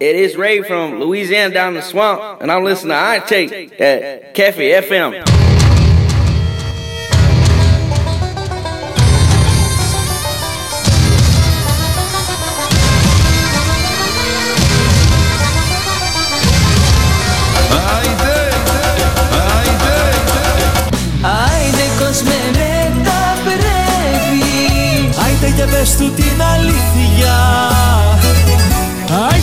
It 0.00 0.16
is 0.16 0.34
Ray 0.34 0.62
from 0.62 0.98
Louisiana 0.98 1.52
down 1.52 1.74
the 1.74 1.82
swamp, 1.82 2.40
and 2.40 2.50
I'm 2.50 2.64
listening 2.64 2.92
to 2.92 2.96
I 2.96 3.18
Take 3.18 3.78
at 3.78 4.32
Cafe 4.32 4.80
FM. 4.80 5.40
και 25.56 25.66
πες 25.66 25.96
του 25.96 26.12
την 26.14 26.42
αλήθεια 26.42 27.73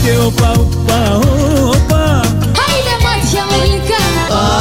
Άιντε 0.04 0.24
οπα 0.24 0.50
οπα 0.50 1.16
οπα 1.64 2.20
Άιντε 2.66 2.96
μάτια 3.04 3.43
μου 3.50 3.56
γλυκά. 3.64 4.04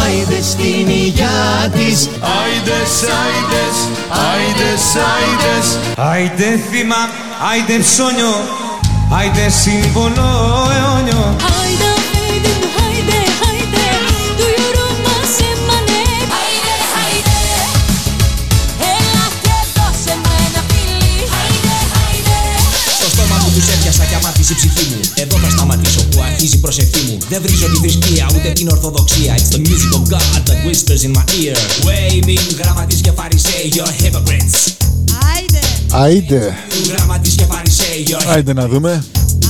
Άιντε 0.04 0.41
στην 0.41 0.88
υγειά 0.90 1.70
της. 1.73 2.09
Άιντες, 2.40 2.91
άιντες, 3.22 3.76
άιντες, 4.32 4.84
άιντες. 5.13 5.68
Άιντε 6.12 6.59
θύμα, 6.70 7.02
άιντε 7.52 7.77
ψώνιο. 7.84 8.34
Άιντε 9.18 9.49
σύμβολο 9.49 10.30
αιώνιο. 10.76 11.23
Άιντε, 11.62 11.62
άιντε, 11.62 11.91
προσευχή 26.62 27.02
μου. 27.08 27.18
Δεν 27.30 27.42
βρίζω 27.42 27.66
τη 27.66 27.77
θρησκεία 27.84 28.26
ούτε 28.35 28.49
την 28.49 28.68
ορθοδοξία. 28.70 29.35
It's 29.38 29.49
the 29.55 29.62
music 29.68 29.91
of 29.99 30.04
God 30.13 30.40
that 30.48 30.60
whispers 30.68 31.02
in 31.08 31.12
my 31.18 31.26
ear. 31.41 31.58
Waving 31.88 32.55
γραμματείς 32.60 33.02
και 33.02 33.12
φαρισαίοι 33.12 33.72
You're 33.76 34.04
hypocrites. 34.04 34.72
Άιντε. 35.91 36.58
Γραμματείς 36.88 37.34
και 37.35 37.44
φαρισαίοι 37.44 38.05
You're 38.08 38.26
Άιντε 38.27 38.54
να 38.54 38.68
δούμε. 38.68 39.04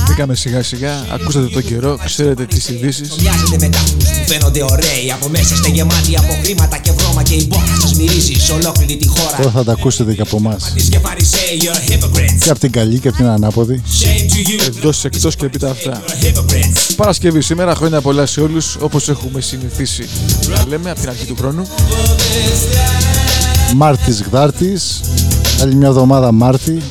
Μπήκαμε 0.08 0.34
σιγά 0.34 0.62
σιγά, 0.62 1.06
ακούσατε 1.14 1.46
τον 1.46 1.62
καιρό, 1.62 1.98
ξέρετε 2.04 2.44
τις 2.44 2.68
ειδήσεις. 2.68 3.16
Μοιάζετε 3.20 3.56
με 3.60 3.68
τάφους 3.68 4.04
που 4.04 4.24
φαίνονται 4.26 4.62
ωραίοι 4.62 5.12
Από 5.12 5.28
μέσα 5.28 5.54
είστε 5.54 5.68
γεμάτοι 5.68 6.16
από 6.16 6.38
χρήματα 6.42 6.78
και 6.78 6.92
βρώμα 6.92 7.22
Και 7.22 7.34
η 7.34 7.46
μπόχα 7.48 7.80
σας 7.80 7.94
μυρίζει 7.94 8.32
σε 8.32 8.52
ολόκληρη 8.52 8.96
τη 8.96 9.06
χώρα 9.06 9.36
Τώρα 9.36 9.50
θα 9.50 9.64
τα 9.64 9.72
ακούσετε 9.72 10.14
και 10.14 10.22
από 10.22 10.36
εμάς. 10.36 10.56
Γραμματείς 10.62 10.88
και 10.88 10.98
φαρισαίοι 10.98 11.60
You're 11.60 11.92
hypocrites 11.92 12.38
Και 12.44 12.50
από 12.50 12.60
την 12.60 12.70
καλή 12.70 12.98
και 12.98 13.08
από 13.08 13.16
την 13.16 13.26
ανάποδη. 13.26 13.82
Shame 14.00 14.32
to 14.32 14.48
you 14.48 14.76
Εντός 14.76 15.04
εκτός 15.04 15.36
και 15.36 15.46
επίτα 15.46 15.70
αυτά. 15.70 16.02
You're 16.02 16.26
hypocrites 16.26 16.94
Παρασκευή 16.96 17.40
σήμερα, 17.40 17.74
χρόνια 17.74 18.00
πολλά 18.00 18.26
σε 18.26 18.40
όλους, 18.40 18.76
όπως 18.80 19.08
έχουμε 19.08 19.40
συνηθίσει 19.40 20.08
να 20.48 20.64
λέμε 20.68 20.90
από 20.90 21.00
την 21.00 21.08
αρχή 21.08 21.24
του 21.26 21.36
χρόνου. 21.36 21.66
Μάρτης 23.74 24.22
Γδάρτης, 24.22 25.00
άλλη 25.60 25.74
μια 25.74 25.88
εβδομάδα 25.88 26.32
Μάρτη. 26.32 26.82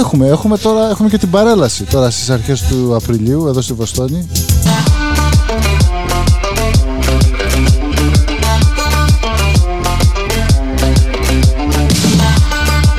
Έχουμε, 0.00 0.26
έχουμε 0.26 0.58
τώρα, 0.58 0.88
έχουμε 0.88 1.08
και 1.08 1.18
την 1.18 1.30
παρέλαση 1.30 1.84
τώρα 1.84 2.10
στις 2.10 2.30
αρχές 2.30 2.62
του 2.62 2.94
Απριλίου 2.94 3.46
εδώ 3.46 3.60
στη 3.60 3.72
Βοστόνη. 3.72 4.28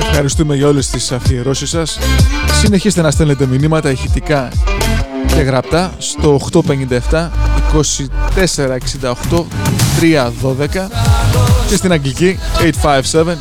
Ευχαριστούμε 0.10 0.56
για 0.56 0.68
όλες 0.68 0.90
τις 0.90 1.12
αφιερώσεις 1.12 1.70
σας. 1.70 2.00
Συνεχίστε 2.62 3.02
να 3.02 3.12
στέλνετε 3.12 3.46
μηνύματα 3.46 3.92
ηχητικά 3.92 4.50
και 5.28 5.42
γραπτά 5.42 5.92
στο 5.98 6.40
857 6.52 6.60
2468 7.10 7.30
312 10.02 10.88
και 11.70 11.76
στην 11.76 11.92
αγγλική 11.92 12.40
857 12.60 13.02
246 13.02 13.36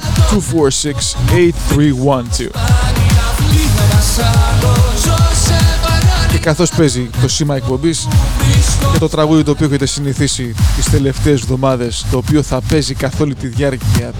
8312. 2.40 2.89
Και 6.31 6.38
καθώς 6.38 6.71
παίζει 6.71 7.10
το 7.22 7.28
σήμα 7.28 7.56
εκπομπής 7.56 8.09
και 8.93 8.98
το 8.98 9.09
τραγούδι 9.09 9.43
το 9.43 9.50
οποίο 9.50 9.66
έχετε 9.66 9.87
συνηθίσει 9.87 10.54
τις 10.76 10.91
τελευταίες 10.91 11.41
εβδομάδες 11.41 12.06
το 12.10 12.16
οποίο 12.16 12.43
θα 12.43 12.60
παίζει 12.69 12.94
καθ' 12.94 13.21
όλη 13.21 13.34
τη 13.34 13.47
διάρκεια 13.47 14.12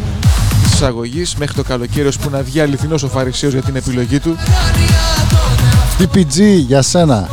της 0.63 0.73
εισαγωγής 0.73 1.35
μέχρι 1.37 1.55
το 1.55 1.63
καλοκαίρι 1.63 2.07
ώσπου 2.07 2.31
να 2.31 2.43
βγει 2.43 2.61
αληθινός 2.61 3.03
ο 3.03 3.09
Φαρισαίος 3.09 3.53
για 3.53 3.63
την 3.63 3.77
επιλογή 3.77 4.19
του. 4.19 4.37
PPG 5.99 6.41
για 6.67 6.83
σένα. 6.83 7.29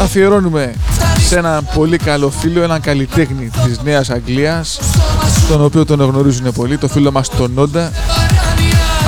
Αφιερώνουμε 0.00 0.74
σε 1.28 1.38
έναν 1.38 1.68
πολύ 1.74 1.96
καλό 1.96 2.30
φίλο, 2.30 2.62
έναν 2.62 2.80
καλλιτέχνη 2.80 3.50
της 3.64 3.80
Νέας 3.82 4.10
Αγγλίας 4.10 4.78
τον 5.48 5.64
οποίο 5.64 5.84
τον 5.84 6.00
γνωρίζουν 6.00 6.52
πολύ, 6.52 6.78
το 6.78 6.88
φίλο 6.88 7.12
μας 7.12 7.28
τον 7.28 7.52
Νόντα 7.54 7.92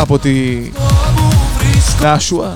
από 0.01 0.19
τη 0.19 0.31
Νάσουα 2.03 2.55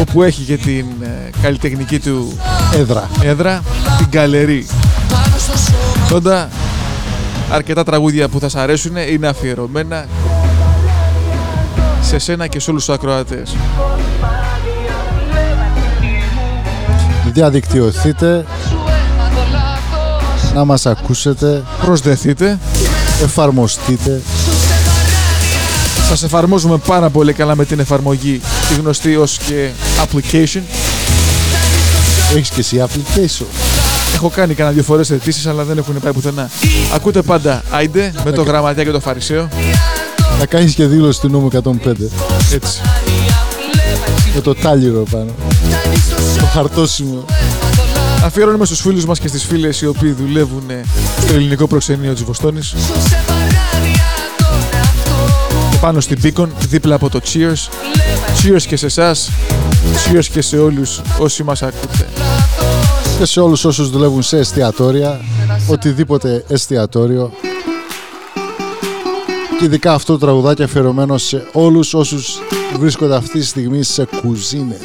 όπου 0.00 0.22
έχει 0.22 0.42
και 0.42 0.56
την 0.56 0.86
ε, 1.02 1.30
καλλιτεχνική 1.42 1.98
του 1.98 2.32
Έδρα. 2.74 3.08
έδρα, 3.22 3.62
την 3.98 4.10
Καλερί. 4.10 4.66
Νόντα, 6.10 6.48
αρκετά 7.50 7.84
τραγούδια 7.84 8.28
που 8.28 8.40
θα 8.40 8.48
σας 8.48 8.62
αρέσουν 8.62 8.96
είναι 8.96 9.26
αφιερωμένα 9.28 10.06
σε 12.02 12.18
σένα 12.18 12.46
και 12.46 12.60
σε 12.60 12.70
όλους 12.70 12.84
τους 12.84 12.94
ακροατές. 12.94 13.56
Διαδικτυωθείτε, 17.32 18.44
να 20.54 20.64
μας 20.64 20.86
ακούσετε, 20.86 21.62
Προσδεθείτε. 21.84 22.58
εφαρμοστείτε. 23.22 24.20
Σας 26.10 26.22
εφαρμόζουμε 26.22 26.76
πάρα 26.76 27.10
πολύ 27.10 27.32
καλά 27.32 27.56
με 27.56 27.64
την 27.64 27.80
εφαρμογή 27.80 28.40
τη 28.68 28.74
γνωστή 28.80 29.16
ως 29.16 29.38
και 29.46 29.70
application. 30.02 30.60
Έχεις 32.34 32.48
και 32.48 32.60
εσύ 32.60 32.84
application. 32.86 33.44
Έχω 34.14 34.28
κάνει 34.28 34.54
κανένα 34.54 34.74
δύο 34.74 34.84
φορές 34.84 35.10
αιτήσεις 35.10 35.46
αλλά 35.46 35.64
δεν 35.64 35.78
έχουν 35.78 36.00
πάει 36.00 36.12
πουθενά. 36.12 36.50
Ακούτε 36.94 37.22
πάντα 37.22 37.62
Άιντε 37.70 38.12
με 38.24 38.32
το 38.32 38.42
γραμματιά 38.42 38.84
και 38.84 38.90
το 38.90 39.00
φαρισαίο. 39.00 39.48
Να 40.38 40.46
κάνεις 40.46 40.74
και 40.74 40.86
δήλωση 40.86 41.20
του 41.20 41.28
νόμου 41.28 41.48
105. 41.62 41.72
Έτσι. 42.52 42.80
Με 44.34 44.40
το 44.40 44.54
τάλιρο 44.54 45.02
πάνω. 45.10 45.30
Το 46.38 46.46
χαρτόσιμο. 46.46 47.24
Αφιερώνουμε 48.24 48.64
στους 48.64 48.80
φίλους 48.80 49.04
μας 49.04 49.18
και 49.18 49.28
στις 49.28 49.44
φίλες 49.44 49.80
οι 49.80 49.86
οποίοι 49.86 50.12
δουλεύουν 50.12 50.64
στο 51.22 51.34
ελληνικό 51.34 51.66
προξενείο 51.66 52.12
της 52.12 52.22
Βοστόνης. 52.22 52.74
Πάνω 55.80 56.00
στην 56.00 56.18
Beacon, 56.22 56.48
δίπλα 56.68 56.94
από 56.94 57.08
το 57.08 57.20
Cheers. 57.24 57.68
Cheers 58.42 58.62
και 58.62 58.76
σε 58.76 58.86
εσάς. 58.86 59.30
Cheers 60.06 60.24
και 60.32 60.40
σε 60.40 60.58
όλους 60.58 61.00
όσοι 61.18 61.42
μας 61.42 61.62
ακούτε. 61.62 62.08
Και 63.18 63.24
σε 63.24 63.40
όλους 63.40 63.64
όσους 63.64 63.90
δουλεύουν 63.90 64.22
σε 64.22 64.38
εστιατόρια, 64.38 65.20
οτιδήποτε 65.66 66.44
εστιατόριο. 66.48 67.32
Και 69.58 69.64
ειδικά 69.64 69.92
αυτό 69.92 70.12
το 70.12 70.18
τραγουδάκι 70.18 70.62
αφιερωμένο 70.62 71.18
σε 71.18 71.46
όλους 71.52 71.94
όσους 71.94 72.38
βρίσκονται 72.78 73.16
αυτή 73.16 73.38
τη 73.38 73.44
στιγμή 73.44 73.82
σε 73.82 74.08
κουζίνες. 74.20 74.78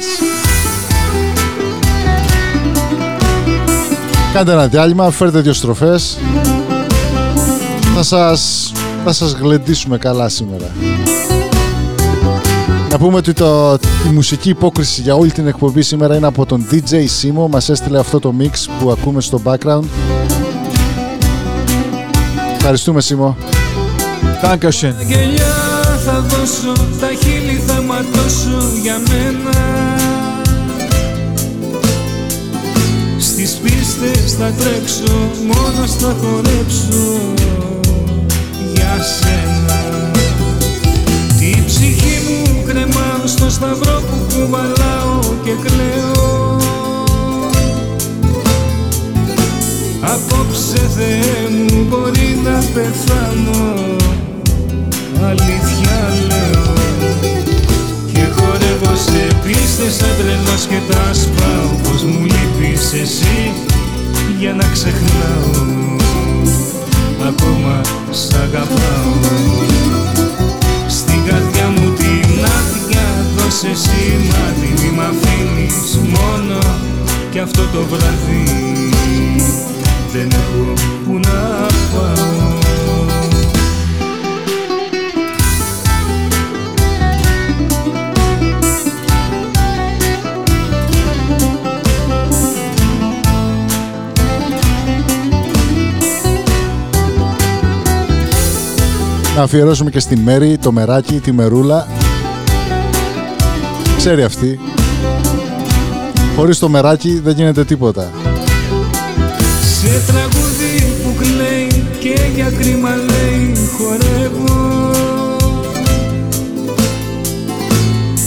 Κάντε 4.32 4.52
ένα 4.52 4.66
διάλειμμα, 4.66 5.10
φέρτε 5.10 5.40
δύο 5.40 5.52
στροφές. 5.52 6.18
Θα 7.94 8.02
σας, 8.02 8.72
θα 9.06 9.12
σας 9.12 9.32
γλεντήσουμε 9.32 9.98
καλά 9.98 10.28
σήμερα. 10.28 10.70
Να 12.90 12.98
πούμε 12.98 13.16
ότι 13.16 13.32
το, 13.32 13.78
η 14.06 14.12
μουσική 14.12 14.48
υπόκριση 14.48 15.00
για 15.00 15.14
όλη 15.14 15.32
την 15.32 15.46
εκπομπή 15.46 15.82
σήμερα 15.82 16.16
είναι 16.16 16.26
από 16.26 16.46
τον 16.46 16.66
DJ 16.70 16.92
Simo. 16.92 17.48
Μας 17.50 17.68
έστειλε 17.68 17.98
αυτό 17.98 18.18
το 18.18 18.34
mix 18.40 18.50
που 18.80 18.90
ακούμε 18.90 19.20
στο 19.20 19.40
background. 19.44 19.84
Ευχαριστούμε 22.56 23.00
Simo. 23.08 23.34
Dankeschön. 24.42 24.94
Γελιά 25.06 25.54
θα 26.04 26.24
δώσω, 26.28 26.72
τα 27.00 27.08
χείλη 27.22 27.62
θα 27.66 27.82
ματώσω 27.82 28.78
για 28.82 29.00
μένα 29.08 29.56
Στις 33.18 33.52
πίστες 33.52 34.32
θα 34.38 34.52
τρέξω, 34.58 35.30
μόνος 35.46 35.94
θα 35.94 36.16
χορέψω 36.20 37.34
για 37.36 37.45
σένα. 39.02 39.80
Τη 41.38 41.62
ψυχή 41.66 42.16
μου 42.26 42.62
κρεμάω 42.66 43.26
στο 43.26 43.50
σταυρό 43.50 44.02
που 44.08 44.34
κουβαλάω 44.34 45.18
και 45.44 45.52
κλαίω. 45.64 46.56
Απόψε 50.00 50.90
Θεέ 50.96 51.48
μου 51.50 51.86
μπορεί 51.88 52.38
να 52.44 52.58
πεθάνω 52.74 53.74
Αλήθεια 55.28 55.98
λέω. 56.28 56.72
Και 58.12 59.34
πίστες 59.44 59.94
σαν 59.94 60.08
τρελός 60.18 60.66
και 60.66 60.92
τα 60.92 61.14
σπάω 61.14 61.80
Πως 61.82 62.02
μου 62.02 62.24
λείπεις 62.24 62.92
εσύ 62.92 63.52
για 64.38 64.52
να 64.52 64.64
ξεχνάω 64.72 65.85
Ακόμα 67.26 67.80
σ' 68.10 68.34
αγαπάω. 68.34 69.12
Στην 70.88 71.24
καρδιά 71.26 71.68
μου 71.68 71.92
την 71.92 72.44
άδεια 72.44 73.06
δώσε 73.36 73.74
σημάδι 73.74 74.82
Μη 74.82 74.90
μ' 74.96 75.00
αφήνεις 75.00 75.98
μόνο. 75.98 76.58
Κι 77.30 77.38
αυτό 77.38 77.62
το 77.72 77.84
βράδυ 77.84 78.44
Δεν 80.12 80.30
έχω 80.30 80.72
που 81.04 81.12
να 81.12 81.66
πάω 81.92 82.45
Να 99.36 99.42
αφιερώσουμε 99.42 99.90
και 99.90 100.00
στη 100.00 100.16
Μέρη, 100.16 100.58
το 100.58 100.72
μεράκι, 100.72 101.20
τη 101.20 101.32
μερούλα. 101.32 101.86
Ξέρει 103.96 104.22
αυτή. 104.22 104.58
Χωρίς 106.36 106.58
το 106.58 106.68
μεράκι 106.68 107.20
δεν 107.24 107.34
γίνεται 107.34 107.64
τίποτα. 107.64 108.10
Σε 109.80 110.02
τραγούδι 110.06 110.92
που 111.02 111.14
κλαίει 111.18 111.84
και 111.98 112.20
για 112.34 112.50
κρίμα 112.58 112.90
λέει 112.94 113.52
χορεύω 113.76 114.90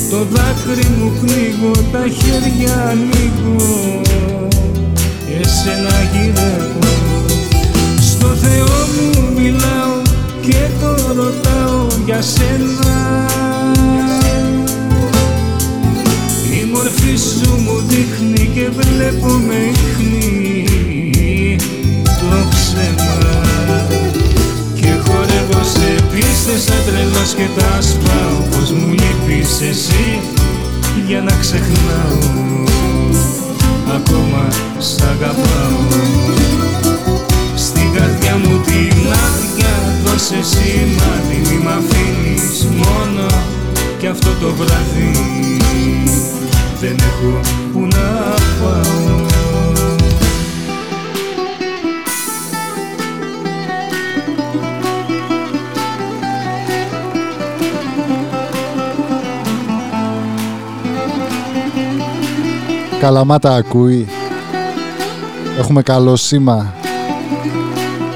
Το 0.09 0.17
δάκρυ 0.31 0.87
μου 0.97 1.11
πνίγω, 1.19 1.71
τα 1.91 2.03
χέρια 2.07 2.89
ανοίγω 2.89 4.01
Εσένα 5.41 5.95
γυρεύω 6.11 6.79
Στο 8.01 8.27
Θεό 8.27 8.65
μου 8.95 9.41
μιλάω 9.41 9.98
και 10.49 10.67
το 10.79 11.13
ρωτάω 11.13 11.87
για 12.05 12.21
σένα. 12.21 13.27
Η 16.61 16.65
μορφή 16.73 17.15
σου 17.15 17.51
μου 17.61 17.83
δείχνει 17.87 18.49
και 18.53 18.69
βλέπω 18.69 19.27
με 19.27 19.55
ίχνη 19.55 20.65
το 22.03 22.47
ψέμα. 22.49 23.17
Και 24.73 24.91
χορεύω 25.05 25.63
σε 25.73 25.95
πίστες 26.11 26.61
σαν 26.61 26.81
τρελός 26.85 27.33
και 27.35 27.47
τα 27.59 27.81
σπάω. 27.81 28.47
Πως 28.51 28.71
μου 28.71 28.89
λείπεις 28.91 29.61
εσύ 29.69 30.19
για 31.07 31.21
να 31.21 31.31
ξεχνάω. 31.39 32.65
Ακόμα 33.95 34.47
σ' 34.77 35.01
αγαπάω. 35.01 35.87
Στην 37.55 37.93
καρδιά 37.93 38.37
μου 38.37 38.61
την 38.65 38.97
άδεια 39.11 39.58
δώσε 40.19 40.43
σημάδι 40.43 41.49
Μη 41.49 41.63
μ' 41.63 41.67
αφήνεις 41.67 42.65
μόνο 42.65 43.25
κι 43.99 44.07
αυτό 44.07 44.29
το 44.41 44.53
βράδυ 44.53 45.11
δεν 46.79 46.95
έχω 46.99 47.39
που 47.73 47.79
να 47.79 48.33
πάω 48.61 49.27
Καλαμάτα 62.99 63.55
ακούει. 63.55 64.07
Έχουμε 65.59 65.81
καλό 65.81 66.15
σήμα. 66.15 66.73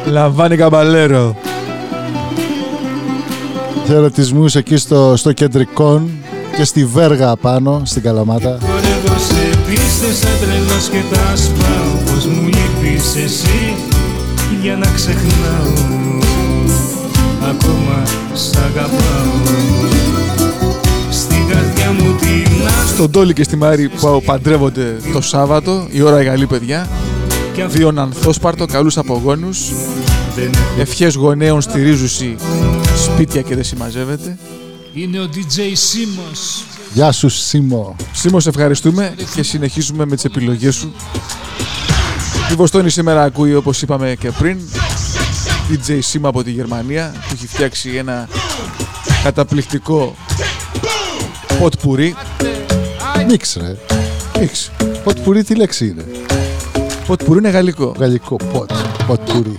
Λαμβάνει 0.06 0.56
καμπαλέρο. 0.56 1.36
Χαιρετισμούς 3.86 4.56
εκεί 4.56 4.78
στο, 4.78 5.14
στο 5.18 5.32
κεντρικόν 5.32 6.10
και 6.58 6.64
στη 6.64 6.86
Βέργα 6.86 7.36
πάνω 7.36 7.82
στην 7.86 8.02
Καλαμάτα. 8.02 8.58
Χορεύω 8.62 9.20
σε 9.20 9.58
πίστες 9.68 10.18
σαν 10.18 10.32
τρελός 10.42 10.90
και 10.90 11.16
τα 11.16 11.36
σπάω 11.36 12.14
Πως 12.14 12.26
μου 12.26 12.42
λείπεις 12.48 13.16
εσύ 13.16 13.74
για 14.62 14.76
να 14.76 14.86
ξεχνάω 14.96 16.22
Ακόμα 17.50 18.04
σ' 18.34 18.56
αγαπάω 18.56 19.62
Στην 21.12 21.48
καρδιά 21.48 21.92
μου 21.92 22.16
την 22.16 22.52
άδεια 22.52 22.88
Στον 22.94 23.12
Τόλι 23.12 23.34
και 23.34 23.44
στη 23.44 23.56
Μάρη 23.56 23.90
που 23.90 24.22
παντρεύονται 24.26 24.96
το 25.14 25.22
Σάββατο, 25.22 25.88
η 25.92 26.02
ώρα 26.02 26.24
καλή 26.24 26.46
παιδιά. 26.46 26.88
κι 27.54 27.62
αυτό 27.62 27.78
Δύο 27.78 27.94
ανθόσπαρτο, 27.96 28.66
καλούς 28.66 28.98
απογόνους. 28.98 29.72
δεν 30.36 30.50
έχω 30.54 30.82
Ευχές 30.82 31.16
γονέων 31.16 31.62
στηρίζουσι 31.62 32.36
σπίτια 32.96 33.42
και 33.42 33.56
δεν 33.56 33.64
συμμαζεύεται. 33.64 34.38
Είναι 34.94 35.20
ο 35.20 35.30
DJ 35.34 35.72
Σίμος 35.74 36.66
Γεια 36.94 37.12
σου 37.12 37.30
Σίμω. 37.30 37.96
Σίμω, 38.12 38.40
σε 38.40 38.50
ευχαριστούμε 38.50 39.16
και 39.36 39.44
συνεχίζουμε 39.44 40.06
με 40.06 40.16
τις 40.16 40.26
επιλογές 40.26 40.76
σου. 40.76 40.94
Η 42.52 42.56
Βοστόνη 42.56 42.90
σήμερα 42.90 43.24
ακούει 43.24 43.56
όπως 43.56 43.82
είπαμε 43.82 44.16
και 44.20 44.32
πριν 44.32 44.60
DJ 45.70 45.98
Σίμα 46.00 46.30
από 46.30 46.44
τη 46.44 46.52
Γερμανία 46.52 47.14
που 47.16 47.34
έχει 47.34 47.48
φτιάξει 47.48 47.90
ένα 47.90 48.28
καταπληκτικό 49.24 50.16
pot 51.62 51.72
pourri. 51.84 52.12
Μίξ 53.28 53.56
ρε. 53.56 53.78
Μίξ. 54.40 54.72
Ποτ 55.04 55.20
πουρί 55.20 55.44
τι 55.44 55.56
λέξη 55.56 55.86
είναι; 55.88 56.06
Pot 57.08 57.28
pourri 57.28 57.38
είναι 57.38 57.50
γαλλικό. 57.50 57.96
Γαλλικό 58.00 58.36
ποτ. 58.36 58.72
Ποτ 59.08 59.32
πουρί. 59.32 59.56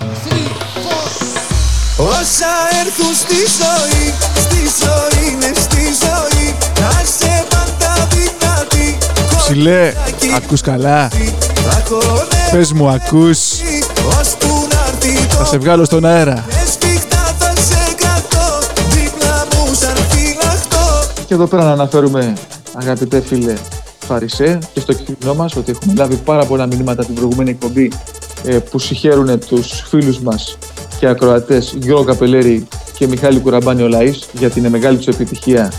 Όσα 1.96 2.52
έρθουν 2.84 3.14
στη 3.14 3.34
ζωή, 3.34 4.14
στη 4.36 4.56
ζωή 4.80 5.32
είναι 5.32 5.52
στη 5.54 5.80
ζωή 5.80 6.54
Να 6.80 6.90
σε 6.90 7.44
πάντα 7.48 8.08
δυνατή 8.10 8.98
Ψηλέ, 9.36 9.92
ακούς 10.36 10.60
καλά. 10.60 11.08
Θα 11.54 11.82
χορεύει 11.88 12.50
Πες 12.50 12.72
μου, 12.72 12.88
ακούς. 12.88 13.38
ώσπου 14.20 14.66
να 14.72 14.86
έρθει 14.88 15.26
Θα 15.28 15.38
το 15.38 15.44
σε 15.44 15.58
βγάλω 15.58 15.84
στον 15.84 16.04
αέρα. 16.04 16.44
Έσφιχτα 16.48 17.34
θα 17.38 17.52
σε 17.60 17.94
κρατώ 17.96 18.58
Δίπλα 18.88 19.46
μου 19.54 19.74
σαν 19.74 19.96
φυλαχτό 20.08 21.12
Και 21.26 21.34
εδώ 21.34 21.46
πέρα 21.46 21.64
να 21.64 21.72
αναφέρουμε, 21.72 22.32
αγαπητέ 22.72 23.20
φίλε 23.20 23.54
Φαρισέ, 24.06 24.58
και 24.72 24.80
στο 24.80 24.92
κείμενό 24.92 25.34
μας 25.34 25.56
ότι 25.56 25.70
έχουμε 25.70 25.94
λάβει 25.96 26.16
πάρα 26.16 26.44
πολλά 26.44 26.66
μηνύματα 26.66 27.04
την 27.04 27.14
προηγούμενη 27.14 27.50
εκπομπή 27.50 27.92
ε, 28.44 28.58
που 28.58 28.78
συγχαίρουν 28.78 29.38
τους 29.46 29.84
φίλους 29.88 30.20
μας 30.20 30.58
και 31.04 31.10
ακροατές 31.10 31.74
Γιώργο 31.78 32.04
Καπελέρη 32.04 32.66
και 32.98 33.06
Μιχάλη 33.06 33.40
Κουραμπάνη 33.40 33.82
Ολαή 33.82 34.14
για 34.32 34.50
την 34.50 34.68
μεγάλη 34.68 34.96
τους 34.96 35.06
επιτυχία 35.06 35.72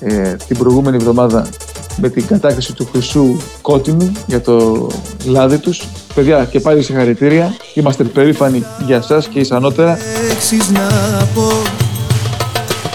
ε, 0.00 0.36
την 0.46 0.58
προηγούμενη 0.58 0.96
εβδομάδα 0.96 1.48
με 1.96 2.08
την 2.08 2.26
κατάκριση 2.26 2.72
του 2.72 2.88
χρυσού 2.92 3.36
κότινου 3.60 4.12
για 4.26 4.40
το 4.40 4.86
λάδι 5.24 5.58
τους. 5.58 5.82
Παιδιά, 6.14 6.44
και 6.44 6.60
πάλι 6.60 6.82
συγχαρητήρια. 6.82 7.54
Είμαστε 7.74 8.04
περήφανοι 8.04 8.64
για 8.86 9.02
σας 9.02 9.26
και 9.26 9.38
εις 9.38 9.50
ανώτερα. 9.50 9.98
λέξεις 10.28 10.70
να 10.70 10.88
πω 11.34 11.52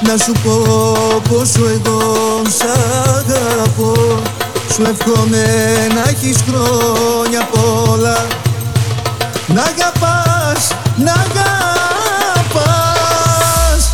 Να 0.08 0.17
σου 0.17 0.32
πω 0.44 0.62
πόσο 1.29 1.62
εγώ 1.67 2.01
σ' 2.58 2.63
αγαπώ 3.17 3.94
Σου 4.74 4.82
εύχομαι 4.82 5.46
να 5.96 6.10
έχεις 6.10 6.38
χρόνια 6.48 7.48
πολλά 7.51 8.27
Να 9.48 9.62
αγαπάς, 9.62 10.72
να 10.98 11.12
αγαπάς 11.12 11.76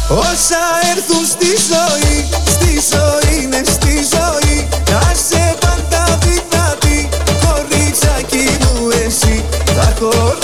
Όσα 0.10 0.64
έρθουν 0.96 1.26
στη 1.26 1.46
ζωή, 1.46 2.30
στη 2.46 2.82
ζωή 2.92 3.44
είναι 3.44 3.62
στη 3.66 3.94
ζωή. 3.94 4.68
Να 4.92 5.14
σε 5.28 5.56
πάντα 5.60 6.18
δυνατή, 6.22 7.10
κοριτσάκι 7.46 8.58
μου 8.62 8.90
εσύ. 9.06 9.44
Θα 9.76 9.94
χορεύουμε 10.00 10.43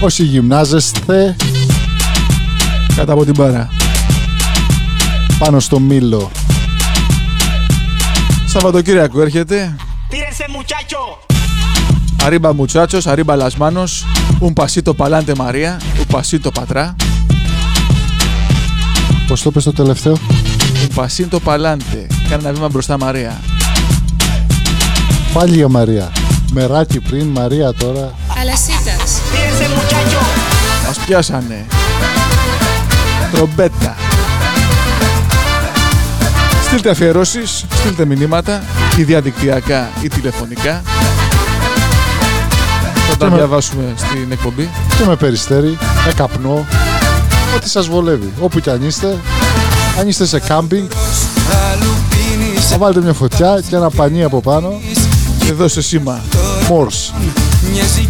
Όσοι 0.00 0.22
γυμνάζεστε 0.22 1.36
Κάτω 2.96 3.12
από 3.12 3.24
την 3.24 3.34
παρά. 3.34 3.68
πάνω 5.38 5.60
στο 5.60 5.78
μήλο. 5.78 6.30
Σαββατοκύριακο 8.46 9.20
έρχεται. 9.20 9.76
Αρίμπα 12.24 12.54
μουτσάτσος, 12.54 13.06
αρίμπα 13.06 13.36
λασμάνος, 13.36 14.04
un 14.40 14.52
pasito 14.62 14.92
palante 14.96 15.34
Μαρία, 15.36 15.80
un 15.96 16.16
pasito 16.16 16.48
πατρά. 16.54 16.96
Πώς 19.26 19.42
το 19.42 19.50
πες 19.50 19.64
το 19.64 19.72
τελευταίο; 19.72 20.18
Un 20.84 21.00
pasito 21.02 21.36
pa'lante. 21.44 22.06
Κάνε 22.28 22.42
ένα 22.42 22.52
βήμα 22.52 22.68
μπροστά 22.68 22.98
Μαρία. 22.98 23.40
Πάλι 25.32 25.58
η 25.58 25.64
Μαρία. 25.66 26.12
Μεράκι 26.52 27.00
πριν, 27.00 27.26
Μαρία 27.26 27.72
τώρα. 27.74 28.14
Αλασίτας. 28.40 29.20
Μας 31.16 31.26
πιάσανε. 31.26 31.66
Τρομπέτα. 33.32 33.96
Στείλτε 36.66 36.90
αφιερώσεις, 36.90 37.64
στείλτε 37.74 38.04
μηνύματα, 38.04 38.62
ή 38.96 39.02
διαδικτυακά 39.02 39.88
ή 40.02 40.08
τηλεφωνικά. 40.08 40.82
Θα 43.10 43.16
τα 43.16 43.24
Και 43.24 43.30
με- 43.30 43.36
διαβάσουμε 43.36 43.94
στην 43.96 44.32
εκπομπή. 44.32 44.70
Και 44.98 45.04
με 45.06 45.16
περιστέρι, 45.16 45.78
με 46.06 46.12
καπνό. 46.16 46.66
Ό,τι 47.56 47.68
σας 47.68 47.86
βολεύει. 47.88 48.32
Όπου 48.40 48.60
κι 48.60 48.70
αν 48.70 48.86
είστε. 48.86 49.16
Αν 49.98 50.08
είστε 50.08 50.26
σε 50.26 50.38
κάμπινγκ, 50.40 50.88
θα 52.68 52.78
βάλετε 52.78 53.00
μια 53.00 53.12
φωτιά 53.12 53.62
και 53.68 53.76
ένα 53.76 53.90
πανί 53.90 54.24
από 54.24 54.40
πάνω. 54.40 54.80
Και 55.44 55.52
δώσε 55.52 55.82
σήμα. 55.82 56.20
Μόρς. 56.68 57.12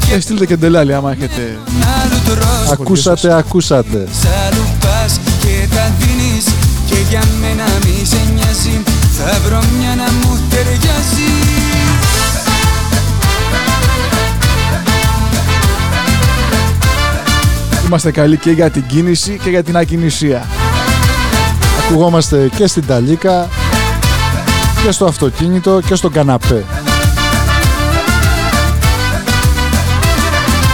Και 0.09 0.21
στείλτε 0.21 0.47
και 0.47 0.57
ντελάλι 0.57 0.95
άμα 0.95 1.12
έχετε. 1.12 1.59
Ακούσατε, 2.73 3.35
ακούσατε. 3.37 4.09
Σ' 4.21 4.26
πας 4.79 5.21
και 5.40 5.75
τα 5.75 5.93
δίνεις 5.99 6.45
Και 6.87 6.97
για 7.09 7.23
μένα 7.40 7.64
μη 7.85 8.05
σε 8.05 8.17
νοιάζει 8.35 8.83
Θα 9.17 9.38
βρω 9.45 9.62
μια 9.79 9.95
να 9.95 10.12
μου 10.12 10.38
ταιριάζει 10.50 11.31
Είμαστε 17.87 18.11
καλοί 18.11 18.37
και 18.37 18.50
για 18.50 18.71
την 18.71 18.87
κίνηση 18.87 19.40
και 19.43 19.50
για 19.50 19.62
την 19.62 19.76
ακινησία. 19.76 20.47
Ακουγόμαστε 21.85 22.50
και 22.57 22.67
στην 22.67 22.87
ταλίκα 22.87 23.49
και 24.85 24.90
στο 24.90 25.05
αυτοκίνητο 25.05 25.81
και 25.87 25.95
στον 25.95 26.12
καναπέ. 26.12 26.64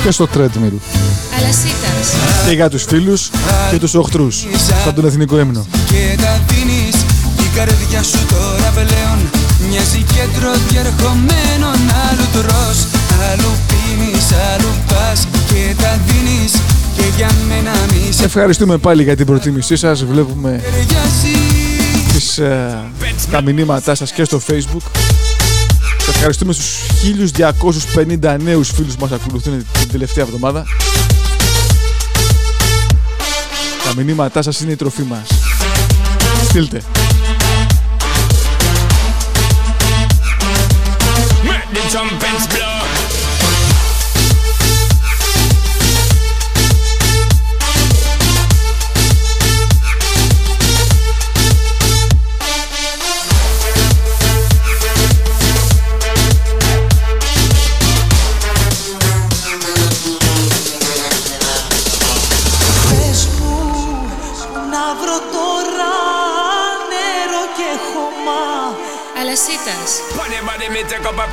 Και 0.06 0.12
στο 0.12 0.28
treadmill. 0.34 0.78
Αλασίτας. 1.38 2.06
Και 2.46 2.54
για 2.54 2.68
τους 2.70 2.84
φίλους 2.84 3.30
και 3.70 3.78
τους 3.78 3.94
οχτρούς. 3.94 4.46
Σαν 4.84 4.94
τον 4.94 5.04
εθνικό 5.04 5.38
ύμνο. 5.38 5.66
Και 5.86 6.16
τα 6.22 6.40
δίνεις 6.46 6.94
Η 7.38 7.56
καρδιά 7.56 8.02
σου 8.02 8.18
τώρα 8.28 8.70
πλέον 8.74 9.18
Μοιάζει 9.68 10.04
κέντρο 10.14 10.50
διερχομένων 10.68 11.78
Άλλου 12.08 12.26
τρως, 12.32 12.78
άλλου 13.30 13.52
πίνεις, 13.68 14.26
άλλου 14.54 14.72
πας 14.88 15.26
Και 15.46 15.74
τα 15.82 16.00
δίνεις 16.06 16.52
και 16.96 17.02
για 17.16 17.30
μένα 17.48 17.70
μη 17.92 18.12
σε 18.12 18.24
Ευχαριστούμε 18.24 18.78
πάλι 18.78 19.02
για 19.02 19.16
την 19.16 19.26
προτίμησή 19.26 19.76
σας. 19.76 20.04
Βλέπουμε 20.04 20.62
ταιριάζει 20.62 21.38
τις, 22.12 22.38
ε, 22.38 22.78
τα 23.30 23.42
μηνύματά 23.42 23.94
σας 23.94 24.12
και 24.12 24.24
στο 24.24 24.40
facebook. 24.50 25.35
Και 26.06 26.12
ευχαριστούμε 26.12 26.52
στους 26.52 26.80
1250 28.22 28.36
νέους 28.42 28.70
φίλους 28.70 28.94
που 28.94 29.00
μας 29.00 29.12
ακολουθούν 29.12 29.66
την 29.72 29.90
τελευταία 29.90 30.24
εβδομάδα. 30.24 30.64
Τα 33.84 33.94
μηνύματά 34.02 34.42
σας 34.42 34.60
είναι 34.60 34.72
η 34.72 34.76
τροφή 34.76 35.02
μας. 35.02 35.26
Στείλτε. 36.48 36.82
Make 41.44 41.68
the 41.74 42.65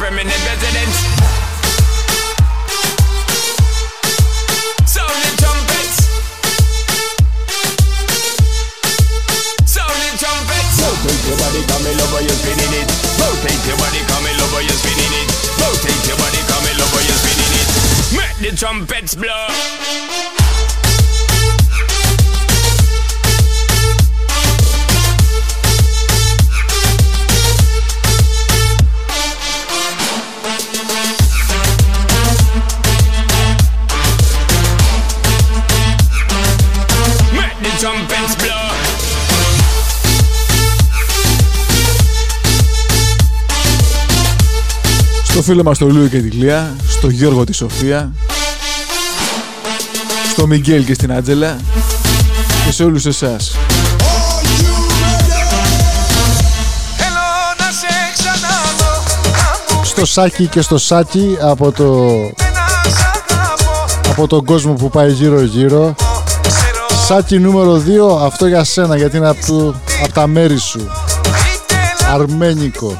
Remnant 0.03 0.42
Στο 45.33 45.41
φίλο 45.41 45.63
μας 45.63 45.77
τον 45.77 45.95
Λούι 45.95 46.09
και 46.09 46.19
τη 46.19 46.29
Λία, 46.29 46.75
στο 46.89 47.09
Γιώργο 47.09 47.43
τη 47.43 47.53
Σοφία, 47.53 48.11
στο 50.31 50.47
Μιγγέλ 50.47 50.85
και 50.85 50.93
στην 50.93 51.13
Άτζελα 51.13 51.57
και 52.65 52.71
σε 52.71 52.83
όλους 52.83 53.05
εσάς. 53.05 53.55
Θέλω 56.97 57.25
να 57.57 57.65
σε 57.65 57.87
ξαναδώ 58.13 59.03
Να 59.69 59.75
μου 59.75 59.85
Στο 59.85 60.05
Σάκι 60.05 60.47
και 60.47 60.61
στο 60.61 60.77
Σάκι 60.77 61.37
από, 61.41 61.71
το, 61.71 61.83
να 62.37 62.91
σ' 62.91 63.03
αγαπώ 63.31 63.85
από 64.09 64.27
τον 64.27 64.45
κόσμο 64.45 64.73
που 64.73 64.89
πάει 64.89 65.11
γύρω 65.11 65.41
γύρω. 65.41 65.95
Ξέρω 66.47 67.05
Σάκι 67.05 67.39
νούμερο 67.39 67.83
2, 68.21 68.25
αυτό 68.25 68.47
για 68.47 68.63
σένα 68.63 68.97
γιατί 68.97 69.17
είναι 69.17 69.29
από, 69.29 69.45
το, 69.45 69.75
από 70.03 70.13
τα 70.13 70.27
μέρη 70.27 70.57
σου. 70.57 70.79
ήθελα 70.79 72.13
Αρμένικο. 72.13 72.97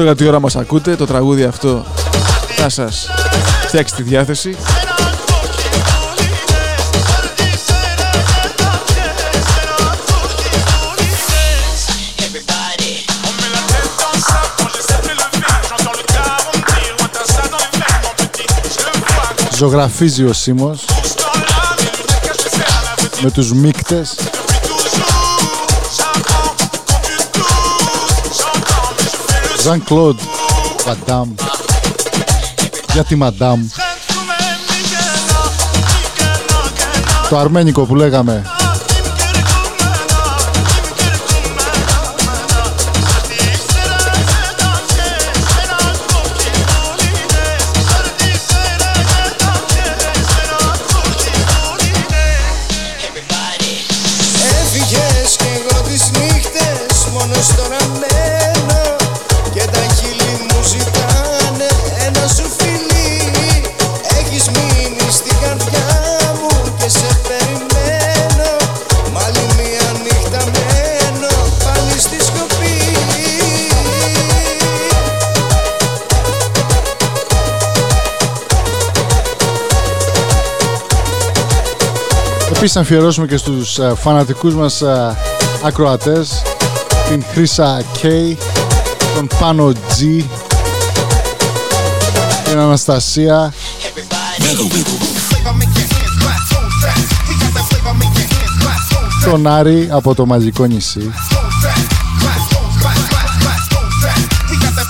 Ανάλογα 0.00 0.20
τι 0.22 0.28
ώρα 0.28 0.40
μας 0.40 0.56
ακούτε, 0.56 0.96
το 0.96 1.06
τραγούδι 1.06 1.42
αυτό 1.42 1.84
θα 2.56 2.68
σας 2.68 3.08
φτιάξει 3.66 3.94
τη 3.94 4.02
διάθεση. 4.02 4.56
Ζωγραφίζει 19.56 20.24
ο 20.24 20.32
Σίμος 20.32 20.84
με 23.22 23.30
τους 23.30 23.52
μίκτες. 23.52 24.14
Ζαν 29.70 29.84
Κλοντ 29.84 30.18
Βαντάμ 30.86 31.34
Για 32.92 33.04
τη 33.04 33.14
μαντάμ. 33.16 33.66
Το 37.28 37.38
αρμένικο 37.38 37.84
που 37.84 37.94
λέγαμε. 37.94 38.59
Επίσης 82.62 82.76
να 82.76 82.82
αφιερώσουμε 82.82 83.26
και 83.26 83.36
στους 83.36 83.78
ε, 83.78 83.94
φανατικούς 83.96 84.54
μας 84.54 84.82
ε, 84.82 85.16
ακροατές. 85.64 86.42
Την 87.08 87.24
Χρύσα 87.32 87.82
K, 88.02 88.06
τον 89.14 89.28
Πάνο 89.40 89.68
G, 89.68 90.24
την 92.44 92.58
Αναστασία, 92.58 93.52
τον 99.24 99.46
Άρη 99.46 99.88
από 99.90 100.14
το 100.14 100.26
Μαγικό 100.26 100.64
νησί, 100.64 101.12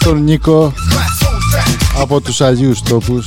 τον 0.05 0.23
Νίκο 0.23 0.73
από 2.01 2.21
τους 2.21 2.41
Αγίους 2.41 2.83
Τόπους 2.83 3.27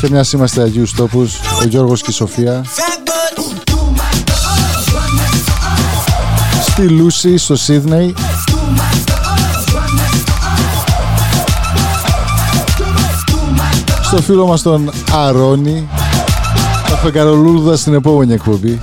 και 0.00 0.08
μιας 0.10 0.32
είμαστε 0.32 0.62
Αγίους 0.62 0.92
Τόπους, 0.92 1.38
ο 1.62 1.64
Γιώργος 1.68 2.02
και 2.02 2.10
η 2.10 2.14
Σοφία. 2.14 2.64
Στη 6.62 6.88
Λούση, 6.88 7.36
στο 7.36 7.56
Σίδνεϊ. 7.56 8.14
Στο 14.02 14.22
φίλο 14.22 14.46
μας 14.46 14.62
τον 14.62 14.90
Αρώνη. 15.12 15.88
Το 16.88 16.96
Φεγγαρολούλουδας 16.96 17.80
στην 17.80 17.94
επόμενη 17.94 18.32
εκπομπή. 18.32 18.80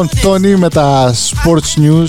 Στον 0.00 0.20
Τόνι 0.22 0.56
με 0.56 0.68
τα 0.68 1.14
Sports 1.14 1.80
News. 1.80 2.08